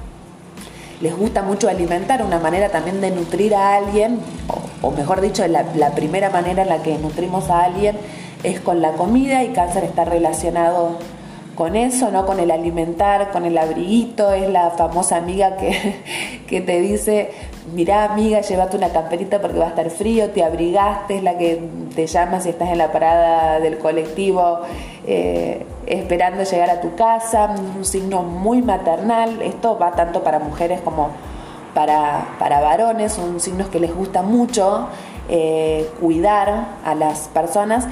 Les 1.00 1.16
gusta 1.16 1.42
mucho 1.42 1.68
alimentar, 1.68 2.22
una 2.22 2.38
manera 2.38 2.70
también 2.70 3.00
de 3.00 3.10
nutrir 3.10 3.54
a 3.54 3.76
alguien, 3.76 4.18
o, 4.80 4.90
mejor 4.92 5.20
dicho, 5.20 5.46
la, 5.46 5.64
la 5.74 5.90
primera 5.90 6.30
manera 6.30 6.62
en 6.62 6.68
la 6.68 6.82
que 6.82 6.96
nutrimos 6.98 7.50
a 7.50 7.64
alguien 7.64 7.98
es 8.42 8.60
con 8.60 8.80
la 8.80 8.92
comida 8.92 9.42
y 9.44 9.48
cáncer 9.48 9.84
está 9.84 10.04
relacionado 10.04 10.96
con 11.56 11.75
eso, 11.75 12.10
¿no? 12.10 12.26
Con 12.26 12.38
el 12.38 12.50
alimentar, 12.50 13.32
con 13.32 13.44
el 13.44 13.58
abriguito, 13.58 14.32
es 14.32 14.48
la 14.48 14.70
famosa 14.70 15.16
amiga 15.16 15.56
que, 15.56 16.02
que 16.46 16.60
te 16.60 16.80
dice, 16.80 17.30
mirá 17.75 18.04
amiga, 18.04 18.40
llévate 18.42 18.76
una 18.76 18.90
camperita 18.90 19.40
porque 19.40 19.58
va 19.58 19.66
a 19.66 19.68
estar 19.70 19.90
frío, 19.90 20.30
te 20.30 20.44
abrigaste, 20.44 21.16
es 21.16 21.22
la 21.22 21.36
que 21.38 21.60
te 21.94 22.06
llama 22.06 22.40
si 22.40 22.50
estás 22.50 22.68
en 22.68 22.78
la 22.78 22.92
parada 22.92 23.58
del 23.58 23.78
colectivo 23.78 24.60
eh, 25.06 25.64
esperando 25.86 26.44
llegar 26.44 26.70
a 26.70 26.80
tu 26.80 26.94
casa, 26.94 27.54
un 27.76 27.84
signo 27.84 28.22
muy 28.22 28.62
maternal, 28.62 29.40
esto 29.42 29.78
va 29.78 29.92
tanto 29.92 30.22
para 30.22 30.38
mujeres 30.38 30.80
como 30.82 31.10
para, 31.75 32.36
para 32.38 32.60
varones, 32.60 33.12
son 33.12 33.40
signos 33.40 33.68
que 33.68 33.80
les 33.80 33.94
gusta 33.94 34.22
mucho 34.22 34.88
eh, 35.28 35.90
cuidar 36.00 36.66
a 36.84 36.94
las 36.94 37.28
personas 37.28 37.86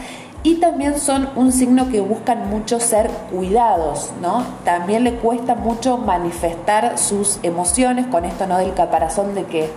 y 0.45 0.57
también 0.57 1.01
son 1.01 1.31
un 1.37 1.53
signo 1.53 1.89
que 1.89 2.03
buscan 2.03 2.51
mucho 2.51 2.79
ser 2.79 3.09
cuidados, 3.33 4.13
¿no? 4.21 4.45
También 4.63 5.03
le 5.03 5.15
cuesta 5.15 5.55
mucho 5.55 5.97
manifestar 5.97 6.99
sus 6.99 7.39
emociones 7.43 8.07
con 8.07 8.27
esto, 8.27 8.47
¿no? 8.47 8.59
Del 8.59 8.75
caparazón 8.75 9.35
de 9.35 9.45
que, 9.45 9.71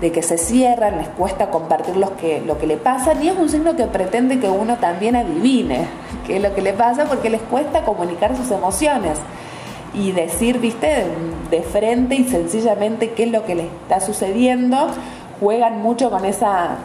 de 0.00 0.12
que 0.12 0.22
se 0.22 0.38
cierran, 0.38 0.98
les 0.98 1.08
cuesta 1.08 1.50
compartir 1.50 1.94
que, 2.20 2.40
lo 2.40 2.56
que 2.56 2.68
le 2.68 2.76
pasa, 2.76 3.14
y 3.20 3.28
es 3.28 3.36
un 3.36 3.48
signo 3.48 3.74
que 3.74 3.86
pretende 3.86 4.38
que 4.38 4.48
uno 4.48 4.76
también 4.76 5.16
adivine 5.16 5.88
qué 6.24 6.36
es 6.36 6.42
lo 6.42 6.54
que 6.54 6.62
le 6.62 6.72
pasa 6.72 7.06
porque 7.06 7.28
les 7.28 7.42
cuesta 7.42 7.82
comunicar 7.82 8.36
sus 8.36 8.52
emociones 8.52 9.18
y 9.92 10.12
decir, 10.12 10.60
viste, 10.60 11.04
de 11.50 11.62
frente 11.62 12.14
y 12.14 12.28
sencillamente 12.28 13.10
qué 13.10 13.24
es 13.24 13.32
lo 13.32 13.44
que 13.44 13.56
le 13.56 13.64
está 13.64 13.98
sucediendo, 13.98 14.86
juegan 15.40 15.82
mucho 15.82 16.10
con 16.10 16.24
esa 16.24 16.76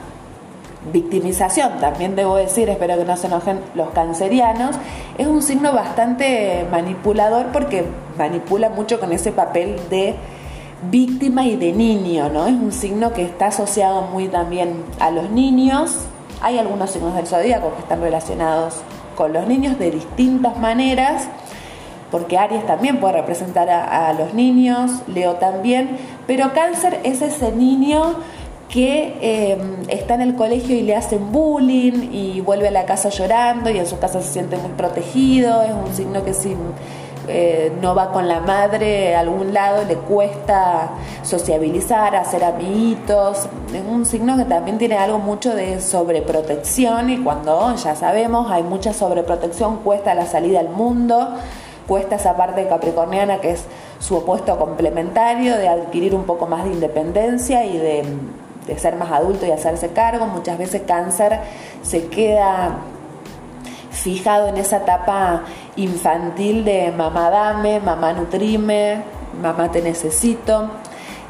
victimización, 0.91 1.79
también 1.79 2.15
debo 2.15 2.35
decir, 2.35 2.67
espero 2.69 2.97
que 2.97 3.05
no 3.05 3.15
se 3.15 3.27
enojen 3.27 3.59
los 3.75 3.89
cancerianos, 3.91 4.75
es 5.17 5.27
un 5.27 5.41
signo 5.41 5.73
bastante 5.73 6.65
manipulador 6.71 7.47
porque 7.47 7.85
manipula 8.17 8.69
mucho 8.69 8.99
con 8.99 9.11
ese 9.11 9.31
papel 9.31 9.75
de 9.89 10.15
víctima 10.89 11.45
y 11.45 11.55
de 11.55 11.71
niño, 11.73 12.29
¿no? 12.29 12.47
Es 12.47 12.53
un 12.53 12.71
signo 12.71 13.13
que 13.13 13.21
está 13.23 13.47
asociado 13.47 14.03
muy 14.03 14.27
también 14.27 14.83
a 14.99 15.11
los 15.11 15.29
niños. 15.29 15.97
Hay 16.41 16.57
algunos 16.57 16.89
signos 16.89 17.15
del 17.15 17.27
zodíaco 17.27 17.73
que 17.75 17.81
están 17.81 18.01
relacionados 18.01 18.77
con 19.15 19.33
los 19.33 19.47
niños 19.47 19.77
de 19.77 19.91
distintas 19.91 20.57
maneras, 20.57 21.27
porque 22.09 22.39
Aries 22.39 22.65
también 22.65 22.99
puede 22.99 23.13
representar 23.13 23.69
a, 23.69 24.09
a 24.09 24.13
los 24.13 24.33
niños, 24.33 24.91
Leo 25.07 25.35
también, 25.35 25.97
pero 26.25 26.51
Cáncer 26.53 26.99
es 27.03 27.21
ese 27.21 27.51
niño 27.51 28.15
que 28.71 29.17
eh, 29.21 29.57
está 29.89 30.13
en 30.13 30.21
el 30.21 30.35
colegio 30.35 30.75
y 30.75 30.81
le 30.81 30.95
hacen 30.95 31.31
bullying 31.31 32.09
y 32.13 32.39
vuelve 32.39 32.69
a 32.69 32.71
la 32.71 32.85
casa 32.85 33.09
llorando 33.09 33.69
y 33.69 33.77
en 33.77 33.85
su 33.85 33.99
casa 33.99 34.21
se 34.21 34.31
siente 34.31 34.55
muy 34.55 34.71
protegido, 34.71 35.61
es 35.61 35.73
un 35.73 35.93
signo 35.93 36.23
que 36.23 36.33
si 36.33 36.55
eh, 37.27 37.71
no 37.81 37.93
va 37.93 38.13
con 38.13 38.29
la 38.29 38.39
madre 38.39 39.13
a 39.13 39.19
algún 39.19 39.53
lado 39.53 39.83
le 39.83 39.95
cuesta 39.95 40.91
sociabilizar, 41.21 42.15
hacer 42.15 42.45
amiguitos, 42.45 43.49
es 43.73 43.83
un 43.87 44.05
signo 44.05 44.37
que 44.37 44.45
también 44.45 44.77
tiene 44.77 44.95
algo 44.95 45.19
mucho 45.19 45.53
de 45.53 45.81
sobreprotección 45.81 47.09
y 47.09 47.17
cuando 47.17 47.75
ya 47.75 47.95
sabemos 47.95 48.49
hay 48.49 48.63
mucha 48.63 48.93
sobreprotección 48.93 49.77
cuesta 49.83 50.15
la 50.15 50.25
salida 50.25 50.61
al 50.61 50.69
mundo, 50.69 51.35
cuesta 51.87 52.15
esa 52.15 52.37
parte 52.37 52.65
capricorniana 52.67 53.41
que 53.41 53.51
es 53.51 53.65
su 53.99 54.15
opuesto 54.15 54.57
complementario 54.57 55.57
de 55.57 55.67
adquirir 55.67 56.15
un 56.15 56.23
poco 56.23 56.47
más 56.47 56.63
de 56.63 56.71
independencia 56.71 57.65
y 57.65 57.77
de 57.77 58.03
de 58.67 58.77
ser 58.77 58.95
más 58.95 59.11
adulto 59.11 59.45
y 59.45 59.51
hacerse 59.51 59.89
cargo. 59.89 60.25
Muchas 60.27 60.57
veces 60.57 60.83
cáncer 60.87 61.39
se 61.81 62.07
queda 62.07 62.77
fijado 63.91 64.47
en 64.47 64.57
esa 64.57 64.77
etapa 64.77 65.43
infantil 65.75 66.63
de 66.65 66.91
mamá 66.91 67.29
dame, 67.29 67.79
mamá 67.79 68.13
nutrime, 68.13 69.03
mamá 69.41 69.71
te 69.71 69.81
necesito. 69.81 70.69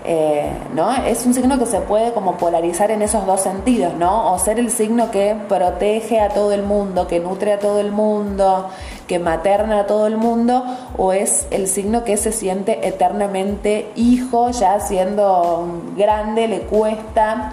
Eh, 0.03 0.51
¿no? 0.73 0.91
Es 1.05 1.27
un 1.27 1.33
signo 1.35 1.59
que 1.59 1.67
se 1.67 1.79
puede 1.81 2.11
como 2.11 2.37
polarizar 2.37 2.89
en 2.89 3.03
esos 3.03 3.25
dos 3.27 3.41
sentidos, 3.41 3.93
¿no? 3.93 4.33
O 4.33 4.39
ser 4.39 4.57
el 4.57 4.71
signo 4.71 5.11
que 5.11 5.35
protege 5.47 6.19
a 6.19 6.29
todo 6.29 6.53
el 6.53 6.63
mundo, 6.63 7.07
que 7.07 7.19
nutre 7.19 7.53
a 7.53 7.59
todo 7.59 7.79
el 7.79 7.91
mundo, 7.91 8.69
que 9.07 9.19
materna 9.19 9.81
a 9.81 9.85
todo 9.85 10.07
el 10.07 10.17
mundo, 10.17 10.63
o 10.97 11.13
es 11.13 11.45
el 11.51 11.67
signo 11.67 12.03
que 12.03 12.17
se 12.17 12.31
siente 12.31 12.87
eternamente 12.87 13.91
hijo, 13.95 14.49
ya 14.49 14.79
siendo 14.79 15.67
grande, 15.95 16.47
le 16.47 16.61
cuesta. 16.61 17.51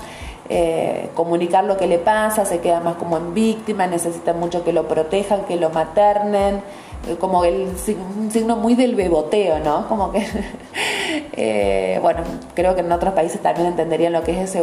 Eh, 0.51 1.11
comunicar 1.13 1.65
lo 1.65 1.77
que 1.77 1.87
le 1.87 1.99
pasa, 1.99 2.47
se 2.47 2.61
queda 2.61 2.81
más 2.81 2.97
como 2.97 3.19
en 3.19 3.35
víctima, 3.35 3.87
necesita 3.87 4.33
mucho 4.33 4.65
que 4.65 4.73
lo 4.73 4.89
protejan, 4.89 5.45
que 5.45 5.57
lo 5.57 5.69
maternen, 5.69 6.63
como 7.19 7.45
el, 7.45 7.69
un 8.17 8.31
signo 8.31 8.57
muy 8.57 8.75
del 8.75 8.95
beboteo, 8.95 9.59
¿no? 9.61 9.89
Como 9.89 10.13
que, 10.13 10.27
eh, 11.33 11.99
bueno, 12.03 12.21
creo 12.55 12.75
que 12.75 12.81
en 12.81 12.93
otros 12.93 13.15
países 13.15 13.41
también 13.41 13.69
entenderían 13.69 14.13
lo 14.13 14.23
que 14.23 14.33
es 14.33 14.51
ese 14.51 14.63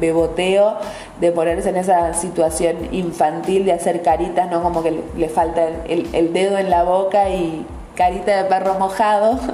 beboteo, 0.00 0.76
de 1.20 1.32
ponerse 1.32 1.70
en 1.70 1.76
esa 1.76 2.14
situación 2.14 2.76
infantil, 2.92 3.64
de 3.64 3.72
hacer 3.72 4.02
caritas, 4.02 4.50
¿no? 4.50 4.62
Como 4.62 4.82
que 4.82 5.02
le, 5.16 5.28
falta 5.28 5.66
el, 5.88 6.32
dedo 6.32 6.58
en 6.58 6.70
la 6.70 6.84
boca 6.84 7.28
y 7.30 7.66
carita 7.96 8.42
de 8.42 8.48
perro 8.48 8.74
mojado. 8.78 9.38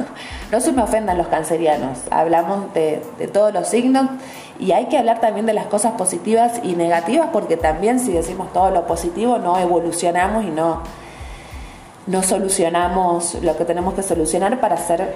No 0.51 0.61
se 0.61 0.73
me 0.73 0.83
ofendan 0.83 1.17
los 1.17 1.29
cancerianos, 1.29 2.01
hablamos 2.11 2.75
de, 2.75 3.01
de 3.21 3.29
todos 3.29 3.55
los 3.55 3.69
signos 3.69 4.09
y 4.59 4.73
hay 4.73 4.87
que 4.87 4.99
hablar 4.99 5.21
también 5.21 5.47
de 5.47 5.55
las 5.55 5.67
cosas 5.67 5.93
positivas 5.93 6.61
y 6.65 6.75
negativas 6.75 7.29
porque 7.33 7.57
también 7.57 8.01
si 8.01 8.11
decimos 8.11 8.53
todo 8.53 8.73
lo 8.73 8.85
positivo 8.85 9.39
no 9.39 9.57
evolucionamos 9.61 10.43
y 10.43 10.51
no, 10.51 10.83
no 12.11 12.23
solucionamos 12.23 13.37
lo 13.43 13.57
que 13.57 13.65
tenemos 13.65 13.95
que 13.95 14.03
solucionar 14.03 14.61
para 14.61 14.75
hacer, 14.75 15.15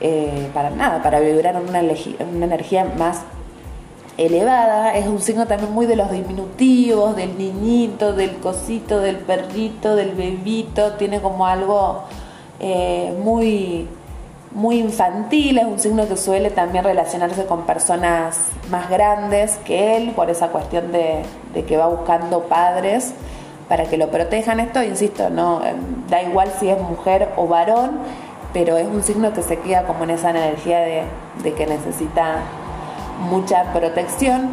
eh, 0.00 0.48
para 0.54 0.70
nada, 0.70 1.02
para 1.02 1.20
vibrar 1.20 1.56
en 1.56 1.68
una, 1.68 1.80
energía 1.80 2.84
más 2.96 3.22
elevada, 4.16 4.94
es 4.96 5.06
un 5.06 5.20
signo 5.20 5.46
también 5.46 5.72
muy 5.72 5.86
de 5.86 5.96
los 5.96 6.10
diminutivos, 6.10 7.16
del 7.16 7.36
niñito, 7.38 8.12
del 8.12 8.36
cosito, 8.36 9.00
del 9.00 9.16
perrito, 9.16 9.96
del 9.96 10.12
bebito, 10.12 10.92
tiene 10.94 11.20
como 11.20 11.46
algo 11.46 12.02
eh, 12.58 13.14
muy 13.22 13.88
muy 14.52 14.78
infantil, 14.78 15.58
es 15.58 15.64
un 15.64 15.78
signo 15.78 16.08
que 16.08 16.16
suele 16.16 16.50
también 16.50 16.84
relacionarse 16.84 17.46
con 17.46 17.62
personas 17.62 18.48
más 18.68 18.90
grandes 18.90 19.56
que 19.64 19.96
él, 19.96 20.10
por 20.10 20.28
esa 20.28 20.48
cuestión 20.48 20.90
de, 20.90 21.22
que 21.64 21.76
va 21.76 21.86
buscando 21.86 22.42
padres 22.44 23.14
para 23.70 23.84
que 23.84 23.96
lo 23.96 24.10
protejan. 24.10 24.58
Esto, 24.58 24.82
insisto, 24.82 25.30
no 25.30 25.62
da 26.10 26.22
igual 26.22 26.52
si 26.58 26.68
es 26.68 26.78
mujer 26.82 27.28
o 27.36 27.46
varón, 27.46 27.92
pero 28.52 28.76
es 28.76 28.88
un 28.88 29.04
signo 29.04 29.32
que 29.32 29.42
se 29.42 29.60
queda 29.60 29.84
como 29.84 30.02
en 30.02 30.10
esa 30.10 30.30
energía 30.30 30.80
de, 30.80 31.04
de 31.44 31.54
que 31.54 31.66
necesita 31.68 32.38
mucha 33.30 33.72
protección. 33.72 34.50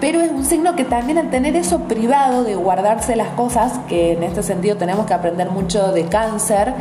Pero 0.00 0.20
es 0.20 0.30
un 0.30 0.44
signo 0.44 0.76
que 0.76 0.84
también 0.84 1.18
al 1.18 1.30
tener 1.30 1.56
eso 1.56 1.80
privado 1.80 2.44
de 2.44 2.54
guardarse 2.54 3.16
las 3.16 3.30
cosas, 3.30 3.80
que 3.88 4.12
en 4.12 4.22
este 4.22 4.44
sentido 4.44 4.76
tenemos 4.76 5.04
que 5.06 5.14
aprender 5.14 5.50
mucho 5.50 5.90
de 5.90 6.04
cáncer, 6.04 6.72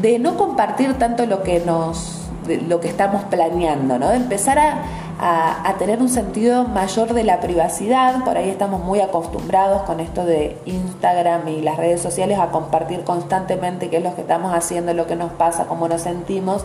de 0.00 0.20
no 0.20 0.36
compartir 0.36 0.94
tanto 0.94 1.26
lo 1.26 1.42
que 1.42 1.60
nos 1.60 2.23
lo 2.68 2.80
que 2.80 2.88
estamos 2.88 3.24
planeando, 3.24 3.98
¿no? 3.98 4.08
De 4.08 4.16
empezar 4.16 4.58
a, 4.58 5.74
tener 5.78 6.00
un 6.00 6.08
sentido 6.08 6.64
mayor 6.64 7.14
de 7.14 7.24
la 7.24 7.40
privacidad. 7.40 8.24
Por 8.24 8.36
ahí 8.36 8.50
estamos 8.50 8.82
muy 8.82 9.00
acostumbrados 9.00 9.82
con 9.82 10.00
esto 10.00 10.24
de 10.24 10.58
Instagram 10.66 11.48
y 11.48 11.62
las 11.62 11.76
redes 11.76 12.00
sociales 12.00 12.38
a 12.38 12.50
compartir 12.50 13.04
constantemente 13.04 13.90
qué 13.90 13.98
es 13.98 14.02
lo 14.02 14.14
que 14.14 14.20
estamos 14.20 14.54
haciendo, 14.54 14.92
lo 14.94 15.06
que 15.06 15.16
nos 15.16 15.32
pasa, 15.32 15.64
cómo 15.64 15.88
nos 15.88 16.02
sentimos. 16.02 16.64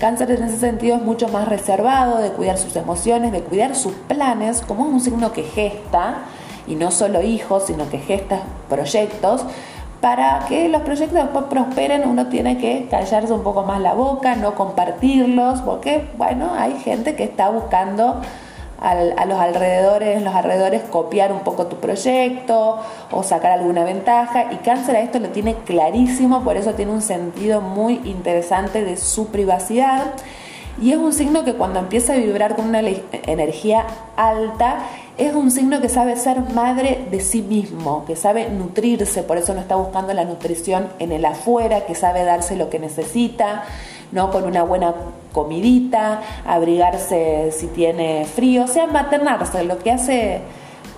Cáncer 0.00 0.30
en 0.30 0.44
ese 0.44 0.56
sentido 0.56 0.96
es 0.96 1.02
mucho 1.02 1.28
más 1.28 1.48
reservado, 1.48 2.18
de 2.18 2.30
cuidar 2.30 2.56
sus 2.56 2.74
emociones, 2.76 3.32
de 3.32 3.42
cuidar 3.42 3.74
sus 3.74 3.92
planes, 3.92 4.62
como 4.62 4.86
es 4.86 4.92
un 4.92 5.00
signo 5.00 5.32
que 5.32 5.42
gesta, 5.42 6.22
y 6.66 6.76
no 6.76 6.90
solo 6.90 7.20
hijos, 7.20 7.64
sino 7.66 7.88
que 7.90 7.98
gesta 7.98 8.40
proyectos 8.68 9.44
para 10.00 10.46
que 10.48 10.68
los 10.68 10.82
proyectos 10.82 11.14
después 11.22 11.44
prosperen 11.50 12.08
uno 12.08 12.26
tiene 12.28 12.56
que 12.56 12.86
callarse 12.90 13.32
un 13.32 13.42
poco 13.42 13.64
más 13.64 13.80
la 13.80 13.94
boca, 13.94 14.34
no 14.34 14.54
compartirlos, 14.54 15.60
porque 15.60 16.08
bueno, 16.16 16.52
hay 16.56 16.78
gente 16.80 17.14
que 17.14 17.24
está 17.24 17.50
buscando 17.50 18.20
a 18.80 19.26
los 19.26 19.38
alrededores, 19.38 20.22
los 20.22 20.34
alrededores 20.34 20.82
copiar 20.84 21.32
un 21.32 21.40
poco 21.40 21.66
tu 21.66 21.76
proyecto 21.76 22.78
o 23.10 23.22
sacar 23.22 23.52
alguna 23.52 23.84
ventaja 23.84 24.50
y 24.52 24.56
cáncer 24.56 24.96
a 24.96 25.00
esto 25.00 25.18
lo 25.18 25.28
tiene 25.28 25.54
clarísimo, 25.54 26.42
por 26.42 26.56
eso 26.56 26.72
tiene 26.72 26.92
un 26.92 27.02
sentido 27.02 27.60
muy 27.60 28.00
interesante 28.04 28.82
de 28.82 28.96
su 28.96 29.26
privacidad 29.26 30.14
y 30.80 30.92
es 30.92 30.96
un 30.96 31.12
signo 31.12 31.44
que 31.44 31.54
cuando 31.54 31.78
empieza 31.78 32.14
a 32.14 32.16
vibrar 32.16 32.56
con 32.56 32.68
una 32.68 32.80
energía 32.80 33.84
alta 34.16 34.78
es 35.20 35.34
un 35.34 35.50
signo 35.50 35.82
que 35.82 35.90
sabe 35.90 36.16
ser 36.16 36.40
madre 36.54 37.06
de 37.10 37.20
sí 37.20 37.42
mismo, 37.42 38.04
que 38.06 38.16
sabe 38.16 38.48
nutrirse, 38.48 39.22
por 39.22 39.36
eso 39.36 39.52
no 39.52 39.60
está 39.60 39.76
buscando 39.76 40.14
la 40.14 40.24
nutrición 40.24 40.88
en 40.98 41.12
el 41.12 41.26
afuera, 41.26 41.84
que 41.84 41.94
sabe 41.94 42.24
darse 42.24 42.56
lo 42.56 42.70
que 42.70 42.78
necesita, 42.78 43.64
¿no? 44.12 44.30
Con 44.30 44.44
una 44.44 44.62
buena 44.62 44.94
comidita, 45.32 46.22
abrigarse 46.46 47.52
si 47.52 47.66
tiene 47.66 48.24
frío, 48.24 48.64
o 48.64 48.66
sea, 48.66 48.86
maternarse, 48.86 49.62
lo 49.64 49.78
que 49.78 49.90
hace 49.90 50.40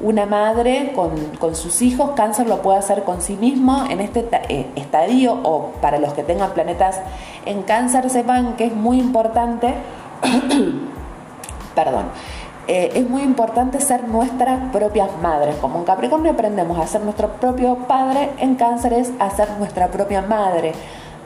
una 0.00 0.24
madre 0.24 0.92
con, 0.94 1.54
sus 1.56 1.82
hijos, 1.82 2.10
cáncer 2.14 2.46
lo 2.46 2.62
puede 2.62 2.78
hacer 2.78 3.02
con 3.02 3.20
sí 3.22 3.34
mismo 3.34 3.84
en 3.90 4.00
este 4.00 4.26
eh, 4.48 4.66
estadio 4.76 5.32
o 5.42 5.72
para 5.80 5.98
los 5.98 6.12
que 6.14 6.22
tengan 6.22 6.52
planetas 6.52 7.00
en 7.44 7.62
cáncer, 7.62 8.08
sepan 8.08 8.54
que 8.54 8.66
es 8.66 8.74
muy 8.74 8.98
importante, 8.98 9.74
perdón, 11.74 12.06
eh, 12.68 12.92
es 12.94 13.08
muy 13.08 13.22
importante 13.22 13.80
ser 13.80 14.08
nuestras 14.08 14.70
propias 14.72 15.10
madres. 15.20 15.56
Como 15.56 15.78
en 15.78 15.84
Capricornio 15.84 16.32
aprendemos 16.32 16.78
a 16.78 16.86
ser 16.86 17.00
nuestro 17.02 17.28
propio 17.32 17.76
padre, 17.88 18.30
en 18.38 18.54
Cáncer 18.54 18.92
es 18.92 19.10
a 19.18 19.30
ser 19.30 19.50
nuestra 19.58 19.88
propia 19.88 20.22
madre, 20.22 20.72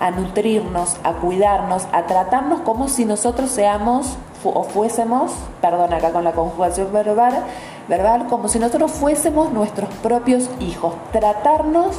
a 0.00 0.10
nutrirnos, 0.10 0.96
a 1.04 1.14
cuidarnos, 1.14 1.86
a 1.92 2.06
tratarnos 2.06 2.60
como 2.60 2.88
si 2.88 3.04
nosotros 3.04 3.50
seamos 3.50 4.16
o 4.44 4.62
fuésemos, 4.62 5.32
perdón 5.60 5.92
acá 5.92 6.12
con 6.12 6.24
la 6.24 6.32
conjugación 6.32 6.92
verbal, 6.92 7.44
verbal, 7.88 8.26
como 8.28 8.48
si 8.48 8.58
nosotros 8.58 8.92
fuésemos 8.92 9.52
nuestros 9.52 9.88
propios 10.02 10.48
hijos, 10.60 10.94
tratarnos 11.12 11.96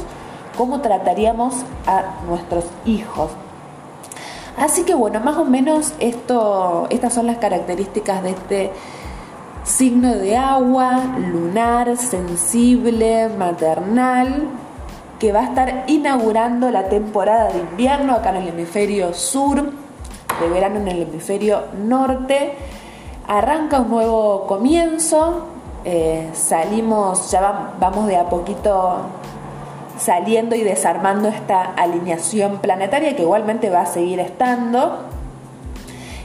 como 0.56 0.80
trataríamos 0.80 1.54
a 1.86 2.02
nuestros 2.26 2.64
hijos. 2.84 3.30
Así 4.56 4.82
que 4.82 4.94
bueno, 4.94 5.20
más 5.20 5.36
o 5.36 5.44
menos 5.44 5.92
esto, 6.00 6.88
estas 6.90 7.12
son 7.12 7.26
las 7.26 7.38
características 7.38 8.22
de 8.24 8.30
este 8.30 8.72
signo 9.68 10.16
de 10.16 10.36
agua, 10.36 10.98
lunar, 11.18 11.96
sensible, 11.98 13.28
maternal, 13.28 14.48
que 15.20 15.30
va 15.30 15.40
a 15.40 15.44
estar 15.44 15.84
inaugurando 15.88 16.70
la 16.70 16.88
temporada 16.88 17.52
de 17.52 17.58
invierno 17.58 18.14
acá 18.14 18.30
en 18.30 18.36
el 18.36 18.48
hemisferio 18.48 19.12
sur, 19.12 19.62
de 20.40 20.48
verano 20.48 20.76
en 20.80 20.88
el 20.88 21.02
hemisferio 21.02 21.64
norte. 21.84 22.54
Arranca 23.26 23.80
un 23.80 23.90
nuevo 23.90 24.46
comienzo, 24.46 25.48
eh, 25.84 26.30
salimos, 26.32 27.30
ya 27.30 27.74
vamos 27.78 28.06
de 28.06 28.16
a 28.16 28.30
poquito 28.30 29.00
saliendo 29.98 30.56
y 30.56 30.62
desarmando 30.62 31.28
esta 31.28 31.74
alineación 31.74 32.58
planetaria 32.58 33.14
que 33.16 33.22
igualmente 33.22 33.68
va 33.68 33.82
a 33.82 33.86
seguir 33.86 34.20
estando 34.20 35.17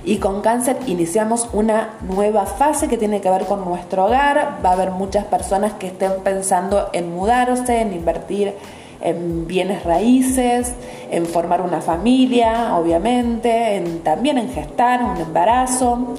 y 0.06 0.18
con 0.18 0.42
cáncer 0.42 0.78
iniciamos 0.88 1.48
una 1.54 1.92
nueva 2.02 2.46
fase 2.46 2.88
que 2.88 2.98
tiene 2.98 3.22
que 3.22 3.30
ver 3.30 3.46
con 3.46 3.63
nuestro 3.63 4.06
hogar. 4.06 4.60
Va 4.63 4.72
a 4.72 4.74
haber 4.74 4.92
muchas 4.92 5.26
personas 5.26 5.74
que 5.74 5.88
estén 5.88 6.12
pensando 6.24 6.89
en 6.92 7.13
mudarse, 7.13 7.80
en 7.80 7.94
invertir 7.94 8.54
en 9.02 9.48
bienes 9.48 9.84
raíces, 9.84 10.74
en 11.12 11.26
formar 11.26 11.62
una 11.62 11.82
familia, 11.82 12.76
obviamente, 12.78 13.76
en, 13.76 14.00
también 14.00 14.38
en 14.38 14.50
gestar 14.50 15.04
un 15.04 15.18
embarazo. 15.18 16.16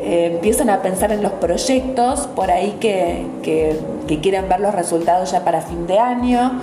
Eh, 0.00 0.32
empiezan 0.34 0.70
a 0.70 0.82
pensar 0.82 1.12
en 1.12 1.22
los 1.22 1.32
proyectos 1.32 2.26
por 2.28 2.50
ahí 2.50 2.76
que, 2.78 3.26
que, 3.42 3.80
que 4.06 4.20
quieren 4.20 4.48
ver 4.48 4.60
los 4.60 4.74
resultados 4.74 5.32
ya 5.32 5.44
para 5.44 5.62
fin 5.62 5.86
de 5.86 5.98
año. 5.98 6.60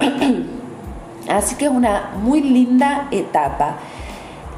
Así 1.28 1.54
que 1.56 1.66
es 1.66 1.70
una 1.70 2.10
muy 2.22 2.40
linda 2.42 3.08
etapa. 3.10 3.76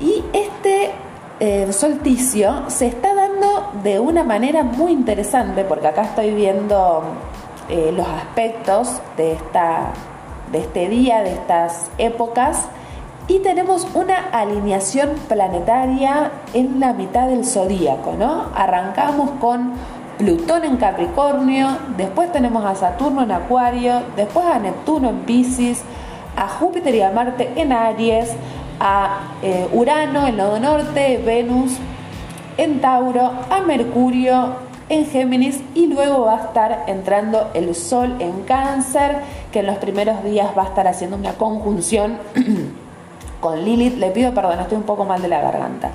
Y 0.00 0.24
este 0.32 0.90
el 1.44 1.74
solsticio 1.74 2.64
se 2.68 2.86
está 2.86 3.14
dando 3.14 3.70
de 3.82 4.00
una 4.00 4.24
manera 4.24 4.62
muy 4.62 4.92
interesante, 4.92 5.64
porque 5.64 5.88
acá 5.88 6.02
estoy 6.02 6.32
viendo 6.32 7.02
eh, 7.68 7.92
los 7.94 8.08
aspectos 8.08 9.00
de, 9.18 9.32
esta, 9.32 9.88
de 10.50 10.58
este 10.60 10.88
día, 10.88 11.22
de 11.22 11.34
estas 11.34 11.90
épocas, 11.98 12.62
y 13.28 13.40
tenemos 13.40 13.86
una 13.94 14.16
alineación 14.32 15.10
planetaria 15.28 16.30
en 16.54 16.80
la 16.80 16.94
mitad 16.94 17.28
del 17.28 17.44
zodíaco, 17.44 18.14
¿no? 18.18 18.46
Arrancamos 18.54 19.30
con 19.40 19.72
Plutón 20.16 20.64
en 20.64 20.76
Capricornio, 20.78 21.68
después 21.96 22.32
tenemos 22.32 22.64
a 22.64 22.74
Saturno 22.74 23.22
en 23.22 23.32
Acuario, 23.32 24.00
después 24.16 24.46
a 24.46 24.58
Neptuno 24.58 25.10
en 25.10 25.20
Pisces, 25.20 25.82
a 26.36 26.48
Júpiter 26.48 26.94
y 26.94 27.02
a 27.02 27.10
Marte 27.10 27.52
en 27.56 27.72
Aries, 27.72 28.34
a 28.80 29.34
eh, 29.42 29.68
Urano 29.72 30.26
en 30.26 30.36
nodo 30.36 30.58
norte, 30.58 31.22
Venus 31.24 31.72
en 32.56 32.80
Tauro, 32.80 33.32
a 33.50 33.60
Mercurio 33.60 34.64
en 34.88 35.06
Géminis 35.06 35.60
y 35.74 35.86
luego 35.86 36.26
va 36.26 36.34
a 36.34 36.44
estar 36.44 36.84
entrando 36.86 37.50
el 37.54 37.74
Sol 37.74 38.16
en 38.18 38.42
Cáncer, 38.42 39.16
que 39.52 39.60
en 39.60 39.66
los 39.66 39.76
primeros 39.78 40.22
días 40.24 40.48
va 40.56 40.62
a 40.62 40.66
estar 40.66 40.86
haciendo 40.86 41.16
una 41.16 41.32
conjunción 41.34 42.18
con 43.40 43.64
Lilith. 43.64 43.96
Le 43.96 44.10
pido 44.10 44.34
perdón, 44.34 44.60
estoy 44.60 44.76
un 44.76 44.84
poco 44.84 45.04
mal 45.04 45.22
de 45.22 45.28
la 45.28 45.40
garganta. 45.40 45.90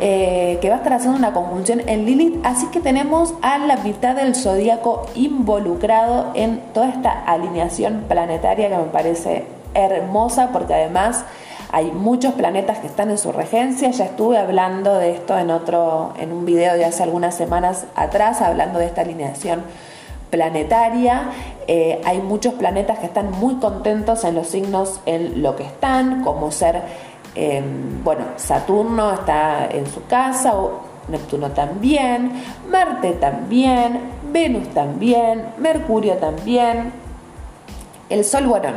Eh, 0.00 0.58
que 0.60 0.68
va 0.68 0.76
a 0.76 0.78
estar 0.78 0.94
haciendo 0.94 1.16
una 1.16 1.32
conjunción 1.32 1.80
en 1.86 2.06
Lilith, 2.06 2.44
así 2.44 2.66
que 2.68 2.80
tenemos 2.80 3.34
a 3.40 3.58
la 3.58 3.76
mitad 3.76 4.16
del 4.16 4.34
zodíaco 4.34 5.06
involucrado 5.14 6.32
en 6.34 6.60
toda 6.72 6.88
esta 6.88 7.10
alineación 7.24 8.06
planetaria 8.08 8.68
que 8.68 8.76
me 8.76 8.84
parece 8.84 9.44
hermosa 9.74 10.50
porque 10.52 10.74
además 10.74 11.24
hay 11.72 11.90
muchos 11.90 12.34
planetas 12.34 12.78
que 12.80 12.86
están 12.86 13.10
en 13.10 13.16
su 13.16 13.32
regencia. 13.32 13.90
Ya 13.90 14.04
estuve 14.04 14.36
hablando 14.36 14.98
de 14.98 15.12
esto 15.12 15.38
en 15.38 15.50
otro, 15.50 16.12
en 16.18 16.30
un 16.30 16.44
video 16.44 16.74
de 16.74 16.84
hace 16.84 17.02
algunas 17.02 17.34
semanas 17.34 17.86
atrás, 17.96 18.42
hablando 18.42 18.78
de 18.78 18.84
esta 18.84 19.00
alineación 19.00 19.62
planetaria. 20.28 21.30
Eh, 21.66 22.02
hay 22.04 22.20
muchos 22.20 22.52
planetas 22.54 22.98
que 22.98 23.06
están 23.06 23.30
muy 23.30 23.54
contentos 23.54 24.22
en 24.24 24.34
los 24.34 24.48
signos 24.48 25.00
en 25.06 25.42
lo 25.42 25.56
que 25.56 25.64
están, 25.64 26.22
como 26.22 26.50
ser, 26.50 26.82
em, 27.34 28.04
bueno, 28.04 28.24
Saturno 28.36 29.14
está 29.14 29.66
en 29.66 29.86
su 29.86 30.04
casa, 30.06 30.54
o 30.54 30.80
Neptuno 31.08 31.52
también, 31.52 32.32
Marte 32.70 33.12
también, 33.12 33.98
Venus 34.30 34.68
también, 34.74 35.46
Mercurio 35.56 36.14
también. 36.18 36.92
El 38.10 38.26
Sol, 38.26 38.46
bueno, 38.46 38.68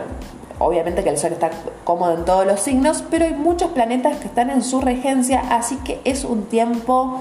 obviamente 0.60 1.04
que 1.04 1.10
el 1.10 1.18
Sol 1.18 1.34
está 1.34 1.52
cómodo 1.84 2.14
en 2.14 2.26
todos 2.26 2.46
los 2.46 2.60
signos, 2.60 3.04
pero 3.10 3.26
hay 3.26 3.34
muchos 3.34 3.72
planetas 3.72 4.18
que 4.18 4.28
están 4.28 4.50
en 4.50 4.64
su 4.64 4.82
regencia, 4.82 5.42
así 5.52 5.78
que 5.78 6.00
es 6.06 6.24
un 6.24 6.46
tiempo, 6.46 7.20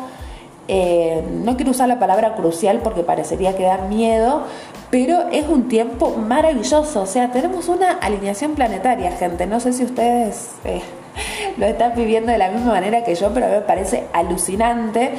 eh, 0.68 1.22
no 1.44 1.56
quiero 1.56 1.72
usar 1.72 1.88
la 1.88 1.98
palabra 1.98 2.34
crucial 2.36 2.80
porque 2.82 3.02
parecería 3.02 3.56
que 3.56 3.64
da 3.64 3.78
miedo, 3.78 4.42
pero 4.90 5.28
es 5.32 5.48
un 5.48 5.68
tiempo 5.68 6.16
maravilloso, 6.16 7.02
o 7.02 7.06
sea, 7.06 7.32
tenemos 7.32 7.68
una 7.68 7.92
alineación 7.92 8.54
planetaria, 8.54 9.12
gente, 9.12 9.46
no 9.46 9.60
sé 9.60 9.72
si 9.72 9.84
ustedes 9.84 10.52
eh, 10.64 10.82
lo 11.56 11.66
están 11.66 11.94
viviendo 11.96 12.30
de 12.30 12.38
la 12.38 12.50
misma 12.50 12.72
manera 12.72 13.04
que 13.04 13.14
yo, 13.14 13.32
pero 13.34 13.46
a 13.46 13.48
mí 13.48 13.54
me 13.56 13.62
parece 13.62 14.04
alucinante. 14.12 15.12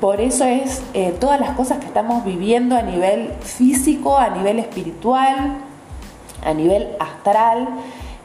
Por 0.00 0.20
eso 0.20 0.44
es 0.44 0.82
eh, 0.92 1.14
todas 1.18 1.40
las 1.40 1.52
cosas 1.52 1.78
que 1.78 1.86
estamos 1.86 2.22
viviendo 2.22 2.76
a 2.76 2.82
nivel 2.82 3.32
físico, 3.40 4.18
a 4.18 4.28
nivel 4.28 4.58
espiritual, 4.58 5.56
a 6.46 6.54
nivel 6.54 6.88
astral. 6.98 7.68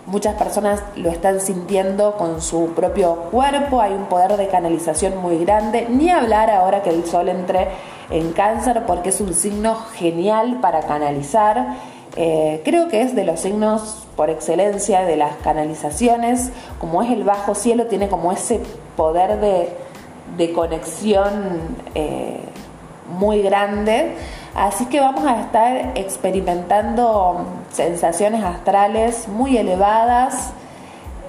Muchas 0.05 0.35
personas 0.35 0.81
lo 0.95 1.09
están 1.09 1.39
sintiendo 1.41 2.15
con 2.17 2.41
su 2.41 2.73
propio 2.75 3.15
cuerpo, 3.31 3.81
hay 3.81 3.93
un 3.93 4.05
poder 4.05 4.35
de 4.35 4.47
canalización 4.47 5.17
muy 5.17 5.37
grande, 5.43 5.87
ni 5.89 6.09
hablar 6.09 6.49
ahora 6.49 6.81
que 6.81 6.89
el 6.89 7.05
sol 7.05 7.29
entre 7.29 7.67
en 8.09 8.33
cáncer 8.33 8.83
porque 8.87 9.09
es 9.09 9.21
un 9.21 9.33
signo 9.33 9.75
genial 9.75 10.59
para 10.61 10.81
canalizar. 10.81 11.75
Eh, 12.15 12.61
creo 12.65 12.89
que 12.89 13.01
es 13.01 13.15
de 13.15 13.23
los 13.23 13.39
signos 13.39 14.05
por 14.15 14.29
excelencia 14.29 15.01
de 15.03 15.15
las 15.15 15.35
canalizaciones, 15.37 16.51
como 16.79 17.01
es 17.01 17.11
el 17.11 17.23
bajo 17.23 17.55
cielo, 17.55 17.85
tiene 17.85 18.09
como 18.09 18.31
ese 18.31 18.59
poder 18.97 19.39
de, 19.39 20.51
conexión 20.53 21.75
eh, 21.95 22.39
muy 23.17 23.41
grande. 23.41 24.15
Así 24.55 24.85
que 24.87 24.99
vamos 24.99 25.25
a 25.25 25.39
estar 25.39 25.91
experimentando 25.95 27.45
sensaciones 27.71 28.43
astrales 28.43 29.29
muy 29.29 29.57
elevadas. 29.57 30.51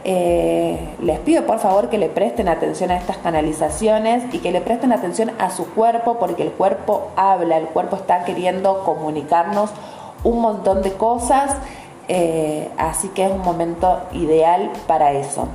Eh, 0.05 0.97
les 1.01 1.21
pido 1.21 1.47
por 1.47 1.61
favor 1.61 1.89
que 1.89 1.99
le 1.99 2.09
presten 2.09 2.49
atención 2.49 2.91
a 2.91 2.97
estas 2.97 3.19
canalizaciones 3.19 4.25
y 4.35 4.39
que 4.39 4.51
le 4.51 4.61
presten 4.61 4.93
atención 4.93 5.31
a 5.39 5.51
su 5.51 5.73
cuerpo 5.73 6.19
porque 6.19 6.43
el 6.43 6.51
cuerpo 6.51 7.11
habla, 7.15 7.57
el 7.57 7.67
cuerpo 7.67 7.95
está 7.95 8.25
queriendo 8.25 8.83
comunicarnos 8.83 9.71
un 10.25 10.41
montón 10.41 10.83
de 10.83 10.93
cosas, 10.93 11.55
eh, 12.09 12.69
así 12.77 13.09
que 13.09 13.27
es 13.27 13.31
un 13.31 13.43
momento 13.43 14.01
ideal 14.13 14.73
para 14.89 15.13
eso. 15.13 15.47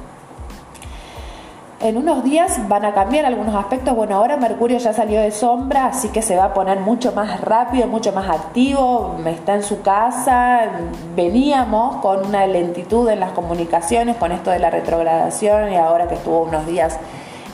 En 1.80 1.96
unos 1.96 2.24
días 2.24 2.68
van 2.68 2.86
a 2.86 2.94
cambiar 2.96 3.26
algunos 3.26 3.54
aspectos. 3.54 3.96
Bueno, 3.96 4.16
ahora 4.16 4.36
Mercurio 4.36 4.80
ya 4.80 4.94
salió 4.94 5.22
de 5.22 5.30
sombra, 5.30 5.86
así 5.86 6.10
que 6.10 6.24
se 6.24 6.36
va 6.36 6.46
a 6.46 6.54
poner 6.56 6.80
mucho 6.80 7.12
más 7.12 7.40
rápido, 7.42 7.86
mucho 7.86 8.12
más 8.14 8.28
activo. 8.30 9.16
Está 9.28 9.54
en 9.54 9.62
su 9.62 9.84
casa. 9.84 10.72
Veníamos 11.16 11.98
con 11.98 12.26
una 12.26 12.48
lentitud 12.48 13.08
en 13.10 13.20
las 13.20 13.32
comunicaciones, 13.32 14.16
con 14.16 14.32
esto 14.32 14.50
de 14.50 14.58
la 14.58 14.72
retrogradación 14.72 15.72
y 15.72 15.76
ahora 15.76 16.08
que 16.08 16.16
estuvo 16.16 16.42
unos 16.42 16.66
días 16.66 16.98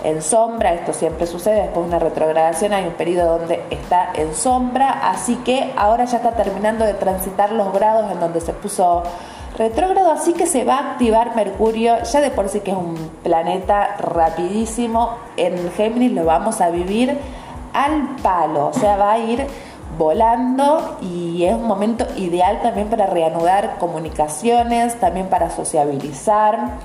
en 0.05 0.21
sombra, 0.21 0.73
esto 0.73 0.91
siempre 0.93 1.25
sucede, 1.25 1.61
después 1.61 1.85
de 1.85 1.95
una 1.95 1.99
retrogradación 1.99 2.73
hay 2.73 2.85
un 2.85 2.93
periodo 2.93 3.39
donde 3.39 3.63
está 3.69 4.09
en 4.13 4.33
sombra, 4.35 5.09
así 5.09 5.37
que 5.37 5.71
ahora 5.77 6.03
ya 6.03 6.17
está 6.17 6.31
terminando 6.31 6.83
de 6.83 6.93
transitar 6.93 7.53
los 7.53 7.71
grados 7.73 8.11
en 8.11 8.19
donde 8.19 8.41
se 8.41 8.51
puso 8.51 9.03
retrógrado, 9.57 10.11
así 10.11 10.33
que 10.33 10.47
se 10.47 10.63
va 10.63 10.77
a 10.77 10.91
activar 10.91 11.35
Mercurio, 11.35 12.01
ya 12.03 12.21
de 12.21 12.31
por 12.31 12.49
sí 12.49 12.61
que 12.61 12.71
es 12.71 12.77
un 12.77 12.95
planeta 13.23 13.97
rapidísimo, 13.97 15.17
en 15.37 15.71
Géminis 15.71 16.11
lo 16.11 16.25
vamos 16.25 16.61
a 16.61 16.69
vivir 16.69 17.17
al 17.73 18.15
palo, 18.21 18.67
o 18.67 18.73
sea, 18.73 18.97
va 18.97 19.13
a 19.13 19.19
ir 19.19 19.45
volando 19.97 20.97
y 21.01 21.43
es 21.43 21.53
un 21.53 21.67
momento 21.67 22.05
ideal 22.17 22.61
también 22.61 22.89
para 22.89 23.05
reanudar 23.07 23.77
comunicaciones, 23.77 24.99
también 24.99 25.27
para 25.27 25.49
sociabilizar. 25.49 26.77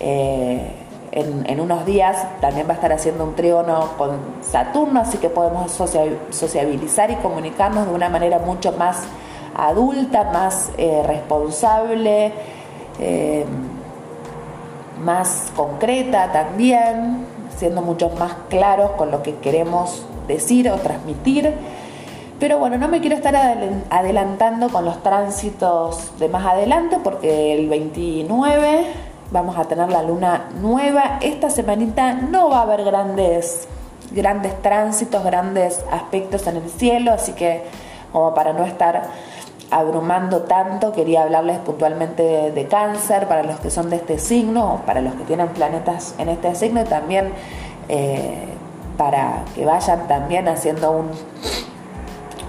Eh, 0.00 0.78
en, 1.12 1.44
en, 1.46 1.60
unos 1.60 1.84
días 1.84 2.16
también 2.40 2.66
va 2.66 2.72
a 2.72 2.74
estar 2.74 2.90
haciendo 2.90 3.24
un 3.24 3.34
trígono 3.34 3.90
con 3.98 4.18
Saturno, 4.40 5.00
así 5.00 5.18
que 5.18 5.28
podemos 5.28 5.70
sociabilizar 6.30 7.10
y 7.10 7.16
comunicarnos 7.16 7.86
de 7.86 7.92
una 7.92 8.08
manera 8.08 8.38
mucho 8.38 8.72
más 8.72 9.02
adulta, 9.56 10.24
más 10.32 10.70
eh, 10.78 11.02
responsable, 11.06 12.32
eh, 12.98 13.44
más 15.04 15.52
concreta 15.56 16.30
también, 16.32 17.26
siendo 17.56 17.82
mucho 17.82 18.10
más 18.10 18.34
claros 18.48 18.92
con 18.92 19.10
lo 19.10 19.22
que 19.22 19.36
queremos 19.36 20.06
decir 20.28 20.70
o 20.70 20.76
transmitir. 20.76 21.54
Pero 22.38 22.58
bueno, 22.58 22.76
no 22.76 22.88
me 22.88 23.00
quiero 23.00 23.14
estar 23.14 23.36
adelantando 23.90 24.68
con 24.68 24.84
los 24.84 25.00
tránsitos 25.02 26.18
de 26.18 26.28
más 26.28 26.44
adelante 26.44 26.98
porque 27.02 27.54
el 27.54 27.68
29 27.68 28.86
vamos 29.30 29.56
a 29.56 29.64
tener 29.64 29.88
la 29.90 30.02
luna 30.02 30.48
nueva. 30.60 31.18
Esta 31.20 31.50
semanita 31.50 32.14
no 32.14 32.50
va 32.50 32.58
a 32.58 32.62
haber 32.62 32.84
grandes, 32.84 33.68
grandes 34.10 34.60
tránsitos, 34.60 35.22
grandes 35.24 35.84
aspectos 35.90 36.46
en 36.48 36.56
el 36.56 36.68
cielo, 36.68 37.12
así 37.12 37.32
que 37.32 37.62
como 38.12 38.34
para 38.34 38.52
no 38.52 38.64
estar 38.64 39.02
abrumando 39.72 40.42
tanto, 40.42 40.92
quería 40.92 41.22
hablarles 41.22 41.58
puntualmente 41.60 42.52
de, 42.52 42.66
cáncer 42.66 43.26
para 43.26 43.42
los 43.42 43.58
que 43.58 43.70
son 43.70 43.88
de 43.88 43.96
este 43.96 44.18
signo, 44.18 44.82
para 44.84 45.00
los 45.00 45.14
que 45.14 45.24
tienen 45.24 45.48
planetas 45.48 46.14
en 46.18 46.28
este 46.28 46.54
signo 46.54 46.82
y 46.82 46.84
también 46.84 47.32
eh, 47.88 48.48
para 48.98 49.44
que 49.54 49.64
vayan 49.64 50.06
también 50.06 50.46
haciendo 50.46 50.92
un... 50.92 51.10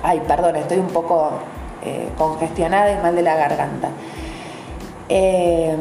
Ay, 0.04 0.22
perdón, 0.28 0.58
estoy 0.58 0.80
un 0.80 0.88
poco 0.88 1.32
eh, 1.86 2.10
congestionada 2.18 2.92
y 2.92 3.02
mal 3.02 3.16
de 3.16 3.22
la 3.22 3.36
garganta. 3.36 3.90
Eh, 5.08 5.78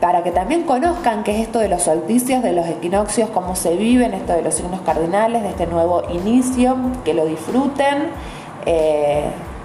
para 0.00 0.22
que 0.22 0.30
también 0.30 0.62
conozcan 0.62 1.24
qué 1.24 1.32
es 1.32 1.48
esto 1.48 1.58
de 1.58 1.68
los 1.68 1.82
solsticios, 1.82 2.40
de 2.44 2.52
los 2.52 2.68
equinoccios, 2.68 3.30
cómo 3.30 3.56
se 3.56 3.74
viven, 3.74 4.14
esto 4.14 4.32
de 4.32 4.42
los 4.42 4.54
signos 4.54 4.80
cardinales, 4.82 5.42
de 5.42 5.48
este 5.48 5.66
nuevo 5.66 6.04
inicio, 6.08 6.76
que 7.04 7.14
lo 7.14 7.26
disfruten 7.26 8.10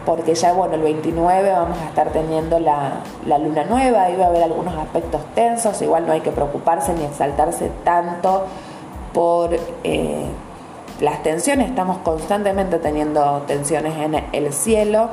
porque 0.06 0.36
ya 0.36 0.54
bueno, 0.54 0.76
el 0.76 0.82
29 0.82 1.52
vamos 1.52 1.78
a 1.80 1.86
estar 1.86 2.12
teniendo 2.12 2.60
la, 2.60 3.02
luna 3.26 3.63
nueva, 3.66 4.04
ahí 4.04 4.16
va 4.16 4.26
a 4.26 4.28
haber 4.28 4.44
algunos 4.44 4.76
aspectos 4.76 5.22
tensos, 5.36 5.82
igual 5.82 6.06
no 6.06 6.13
hay 6.13 6.22
que 6.22 6.32
preocuparse 6.32 6.94
ni 6.94 7.04
exaltarse 7.04 7.72
tanto 7.84 8.46
por 9.13 9.52
eh, 9.84 10.26
las 11.00 11.24
tensiones, 11.24 11.70
estamos 11.70 11.98
constantemente 12.00 12.80
teniendo 12.80 13.44
tensiones 13.48 13.98
en 13.98 14.24
el 14.32 14.54
cielo, 14.54 15.10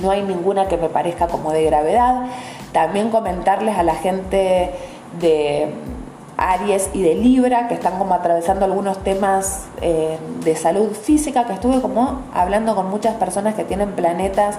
no 0.00 0.10
hay 0.10 0.22
ninguna 0.22 0.68
que 0.68 0.76
me 0.76 0.88
parezca 0.88 1.26
como 1.26 1.52
de 1.52 1.64
gravedad. 1.64 2.26
También 2.72 3.10
comentarles 3.10 3.76
a 3.76 3.82
la 3.82 3.94
gente 3.94 4.70
de 5.20 5.72
Aries 6.36 6.90
y 6.92 7.02
de 7.02 7.14
Libra, 7.14 7.68
que 7.68 7.74
están 7.74 7.98
como 7.98 8.14
atravesando 8.14 8.64
algunos 8.64 8.98
temas 8.98 9.66
eh, 9.80 10.18
de 10.44 10.56
salud 10.56 10.90
física, 10.90 11.46
que 11.46 11.54
estuve 11.54 11.80
como 11.80 12.22
hablando 12.34 12.74
con 12.74 12.90
muchas 12.90 13.14
personas 13.14 13.54
que 13.54 13.64
tienen 13.64 13.92
planetas 13.92 14.56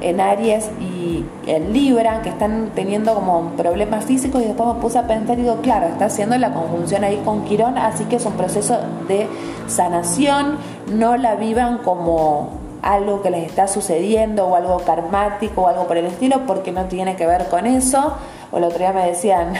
en 0.00 0.20
Aries 0.20 0.68
y 0.80 1.24
en 1.46 1.72
Libra, 1.72 2.22
que 2.22 2.28
están 2.28 2.70
teniendo 2.74 3.14
como 3.14 3.50
problemas 3.56 4.04
físicos 4.04 4.42
y 4.42 4.46
después 4.46 4.74
me 4.74 4.80
puse 4.80 4.98
a 4.98 5.06
pensar 5.06 5.38
y 5.38 5.42
digo, 5.42 5.56
claro, 5.62 5.86
está 5.86 6.06
haciendo 6.06 6.36
la 6.38 6.52
conjunción 6.52 7.04
ahí 7.04 7.20
con 7.24 7.44
Quirón, 7.44 7.78
así 7.78 8.04
que 8.04 8.16
es 8.16 8.26
un 8.26 8.32
proceso 8.32 8.78
de 9.06 9.28
sanación, 9.68 10.58
no 10.92 11.16
la 11.16 11.36
vivan 11.36 11.78
como 11.78 12.62
algo 12.82 13.22
que 13.22 13.30
les 13.30 13.46
está 13.46 13.68
sucediendo 13.68 14.46
o 14.48 14.56
algo 14.56 14.78
karmático 14.78 15.62
o 15.62 15.68
algo 15.68 15.86
por 15.86 15.96
el 15.96 16.06
estilo, 16.06 16.46
porque 16.46 16.72
no 16.72 16.86
tiene 16.86 17.16
que 17.16 17.26
ver 17.26 17.48
con 17.48 17.66
eso. 17.66 18.14
O 18.52 18.58
el 18.58 18.64
otro 18.64 18.78
día 18.78 18.92
me 18.92 19.06
decían 19.06 19.54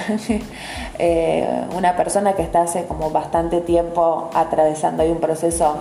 eh, 0.98 1.64
una 1.76 1.96
persona 1.96 2.35
que 2.35 2.42
está 2.42 2.62
hace 2.62 2.85
como 2.85 3.11
bastante 3.11 3.61
tiempo 3.61 4.31
atravesando 4.35 5.02
ahí 5.02 5.11
un 5.11 5.20
proceso 5.20 5.76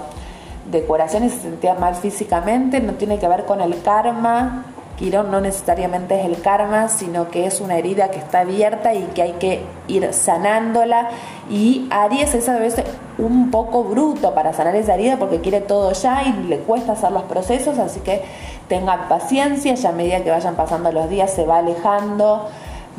de 0.71 0.83
curación 0.83 1.25
y 1.25 1.29
se 1.29 1.41
sentía 1.41 1.73
mal 1.73 1.95
físicamente, 1.95 2.79
no 2.79 2.93
tiene 2.93 3.19
que 3.19 3.27
ver 3.27 3.45
con 3.45 3.61
el 3.61 3.81
karma 3.81 4.65
Quirón 5.01 5.31
no 5.31 5.41
necesariamente 5.41 6.19
es 6.19 6.27
el 6.27 6.39
karma, 6.43 6.87
sino 6.87 7.29
que 7.29 7.47
es 7.47 7.59
una 7.59 7.75
herida 7.75 8.11
que 8.11 8.19
está 8.19 8.41
abierta 8.41 8.93
y 8.93 9.01
que 9.15 9.23
hay 9.23 9.31
que 9.33 9.63
ir 9.87 10.13
sanándola. 10.13 11.09
Y 11.49 11.87
Aries 11.89 12.35
es 12.35 12.47
a 12.47 12.59
veces 12.59 12.85
un 13.17 13.49
poco 13.49 13.83
bruto 13.83 14.35
para 14.35 14.53
sanar 14.53 14.75
esa 14.75 14.93
herida 14.93 15.17
porque 15.17 15.41
quiere 15.41 15.59
todo 15.59 15.91
ya 15.93 16.21
y 16.21 16.43
le 16.43 16.59
cuesta 16.59 16.91
hacer 16.91 17.11
los 17.11 17.23
procesos, 17.23 17.79
así 17.79 18.01
que 18.01 18.21
tengan 18.67 19.07
paciencia, 19.09 19.73
ya 19.73 19.89
a 19.89 19.91
medida 19.91 20.23
que 20.23 20.29
vayan 20.29 20.55
pasando 20.55 20.91
los 20.91 21.09
días 21.09 21.33
se 21.33 21.47
va 21.47 21.57
alejando 21.57 22.47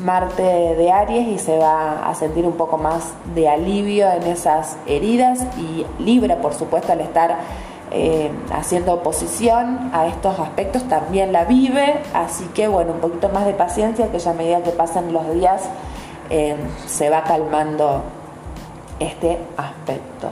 Marte 0.03 0.43
de 0.43 0.93
Aries 0.93 1.29
y 1.29 1.38
se 1.38 1.59
va 1.59 2.09
a 2.09 2.15
sentir 2.15 2.45
un 2.45 2.55
poco 2.55 2.79
más 2.79 3.12
de 3.35 3.49
alivio 3.49 4.11
en 4.11 4.25
esas 4.25 4.77
heridas 4.87 5.41
y 5.59 5.87
Libra, 6.03 6.37
por 6.37 6.55
supuesto, 6.55 6.93
al 6.93 7.01
estar 7.01 7.38
eh, 7.91 8.31
haciendo 8.53 8.95
oposición 8.95 9.91
a 9.93 10.07
estos 10.07 10.38
aspectos 10.38 10.85
también 10.88 11.33
la 11.33 11.45
vive, 11.45 12.01
así 12.15 12.47
que 12.55 12.67
bueno, 12.67 12.93
un 12.93 13.01
poquito 13.01 13.29
más 13.29 13.45
de 13.45 13.53
paciencia 13.53 14.11
que 14.11 14.19
ya 14.19 14.31
a 14.31 14.35
medida 14.35 14.62
que 14.62 14.71
pasan 14.71 15.12
los 15.12 15.31
días 15.35 15.62
eh, 16.31 16.57
se 16.87 17.11
va 17.11 17.23
calmando 17.25 18.03
este 18.99 19.38
aspecto. 19.57 20.31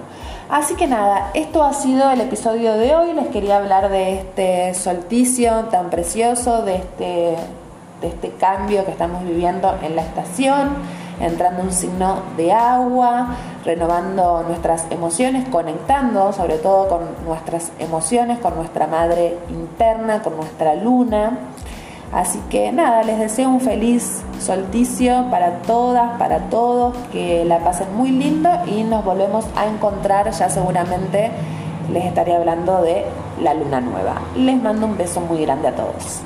Así 0.48 0.74
que 0.74 0.87
nada, 0.87 1.30
esto 1.35 1.62
ha 1.62 1.72
sido 1.74 2.11
el 2.11 2.20
episodio 2.20 2.74
de 2.74 2.94
hoy. 2.94 3.12
Les 3.12 3.28
quería 3.28 3.59
hablar 3.59 3.88
de 3.88 4.14
este 4.14 4.74
solsticio 4.74 5.66
tan 5.70 5.90
precioso, 5.90 6.62
de 6.62 6.76
este, 6.76 7.37
de 8.00 8.08
este 8.08 8.30
cambio 8.32 8.84
que 8.84 8.90
estamos 8.90 9.24
viviendo 9.24 9.76
en 9.82 9.96
la 9.96 10.02
estación 10.02 10.76
entrando 11.20 11.62
un 11.62 11.72
signo 11.72 12.22
de 12.36 12.52
agua, 12.52 13.28
renovando 13.64 14.42
nuestras 14.46 14.86
emociones, 14.90 15.46
conectando 15.48 16.32
sobre 16.32 16.56
todo 16.56 16.88
con 16.88 17.00
nuestras 17.26 17.72
emociones, 17.78 18.38
con 18.38 18.56
nuestra 18.56 18.86
madre 18.86 19.36
interna, 19.50 20.22
con 20.22 20.36
nuestra 20.36 20.74
luna. 20.74 21.38
Así 22.12 22.40
que 22.50 22.72
nada, 22.72 23.04
les 23.04 23.18
deseo 23.20 23.48
un 23.50 23.60
feliz 23.60 24.22
solsticio 24.40 25.26
para 25.30 25.58
todas, 25.58 26.18
para 26.18 26.48
todos, 26.48 26.96
que 27.12 27.44
la 27.44 27.58
pasen 27.60 27.94
muy 27.96 28.10
lindo 28.10 28.50
y 28.66 28.82
nos 28.82 29.04
volvemos 29.04 29.44
a 29.54 29.66
encontrar 29.66 30.28
ya 30.32 30.48
seguramente 30.48 31.30
les 31.92 32.04
estaré 32.06 32.34
hablando 32.34 32.82
de 32.82 33.04
la 33.40 33.54
luna 33.54 33.80
nueva. 33.80 34.14
Les 34.34 34.60
mando 34.60 34.86
un 34.86 34.96
beso 34.96 35.20
muy 35.20 35.42
grande 35.42 35.68
a 35.68 35.76
todos. 35.76 36.22